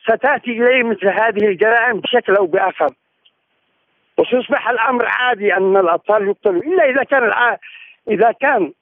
[0.03, 2.89] ستأتي إليه مثل هذه الجرائم بشكل أو بآخر.
[4.21, 6.63] وسيصبح الأمر عادي أن الأطفال يقتلوا.
[6.63, 7.59] إلا إذا كان الع...
[8.09, 8.73] إذا كان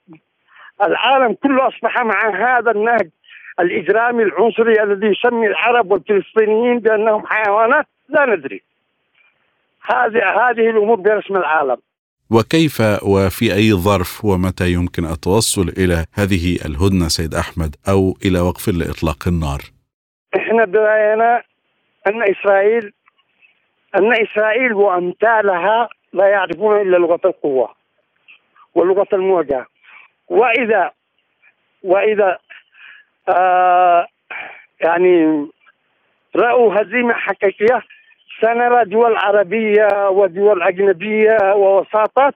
[0.83, 3.09] العالم كله أصبح مع هذا النهج
[3.59, 8.61] الإجرامي العنصري الذي يسمي العرب والفلسطينيين بأنهم حيوانات لا ندري.
[9.81, 11.77] هذه هذه الأمور برسم العالم.
[12.31, 18.67] وكيف وفي أي ظرف ومتى يمكن التوصل إلى هذه الهدنة سيد أحمد أو إلى وقف
[18.67, 19.59] لإطلاق النار؟
[20.35, 21.41] إحنا براينا
[22.07, 22.93] أن إسرائيل
[23.95, 27.75] أن إسرائيل وأمثالها لا يعرفون إلا لغة القوة
[28.75, 29.65] ولغة المواجهه
[30.27, 30.91] واذا
[31.83, 32.39] وإذا
[33.29, 34.07] آه
[34.81, 35.47] يعني
[36.35, 37.83] رأوا هزيمة حقيقية
[38.41, 42.35] سنرى دول عربية ودول أجنبية ووساطات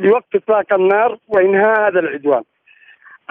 [0.00, 2.42] لوقف إطلاق النار وإنهاء هذا العدوان.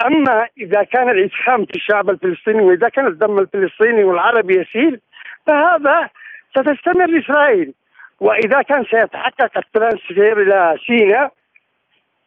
[0.05, 4.99] أما إذا كان الإسهام في الشعب الفلسطيني وإذا كان الدم الفلسطيني والعربي يسيل
[5.47, 6.09] فهذا
[6.55, 7.73] ستستمر اسرائيل
[8.19, 11.33] وإذا كان سيتحقق الترانسفير إلى سيناء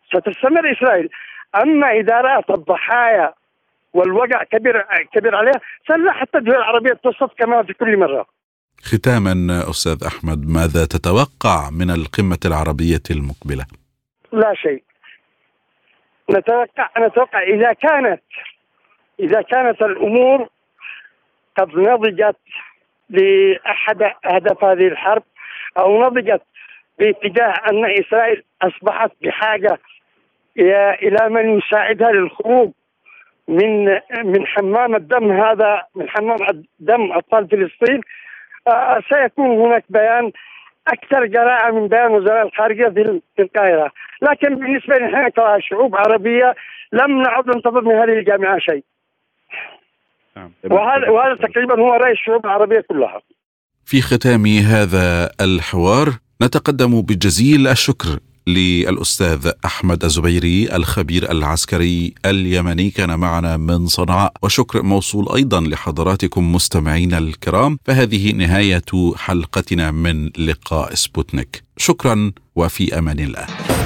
[0.07, 1.09] ستستمر اسرائيل
[1.63, 3.35] أما إذا رأت الضحايا
[3.93, 8.27] والوجع كبير كبير عليها سلا حتى الدول العربية تصف كما في كل مرة.
[8.85, 13.67] ختاما أستاذ أحمد ماذا تتوقع من القمة العربية المقبلة؟
[14.33, 14.83] لا شيء.
[16.31, 18.23] نتوقع نتوقع إذا كانت
[19.21, 20.49] إذا كانت الأمور
[21.59, 22.37] قد نضجت
[23.11, 25.23] لأحد أهداف هذه الحرب
[25.79, 26.43] أو نضجت
[26.99, 29.79] باتجاه أن إسرائيل أصبحت بحاجة
[31.03, 32.71] إلى من يساعدها للخروج
[33.49, 33.85] من
[34.25, 36.37] من حمام الدم هذا من حمام
[36.81, 38.01] دم أطفال فلسطين
[38.69, 40.33] آه، سيكون هناك بيان
[40.89, 42.89] أكثر جراءة من بيان وزراء الخارجية
[43.37, 43.91] في القاهرة،
[44.23, 46.55] لكن بالنسبة لنا كشعوب عربية
[46.93, 48.85] لم نعد ننتظر من هذه الجامعة شيء.
[50.39, 50.51] نعم.
[50.65, 53.21] وهذا وهذا تقريبا هو رأي الشعوب العربية كلها.
[53.85, 56.13] في ختام هذا الحوار
[56.43, 62.91] نتقدم بجزيل الشكر للأستاذ أحمد الزبيري الخبير العسكري اليمني.
[62.91, 64.33] كان معنا من صنعاء.
[64.43, 67.79] وشكر موصول أيضا لحضراتكم مستمعينا الكرام.
[67.85, 71.63] فهذه نهاية حلقتنا من لقاء سبوتنيك.
[71.77, 73.78] شكرا وفي أمان الله.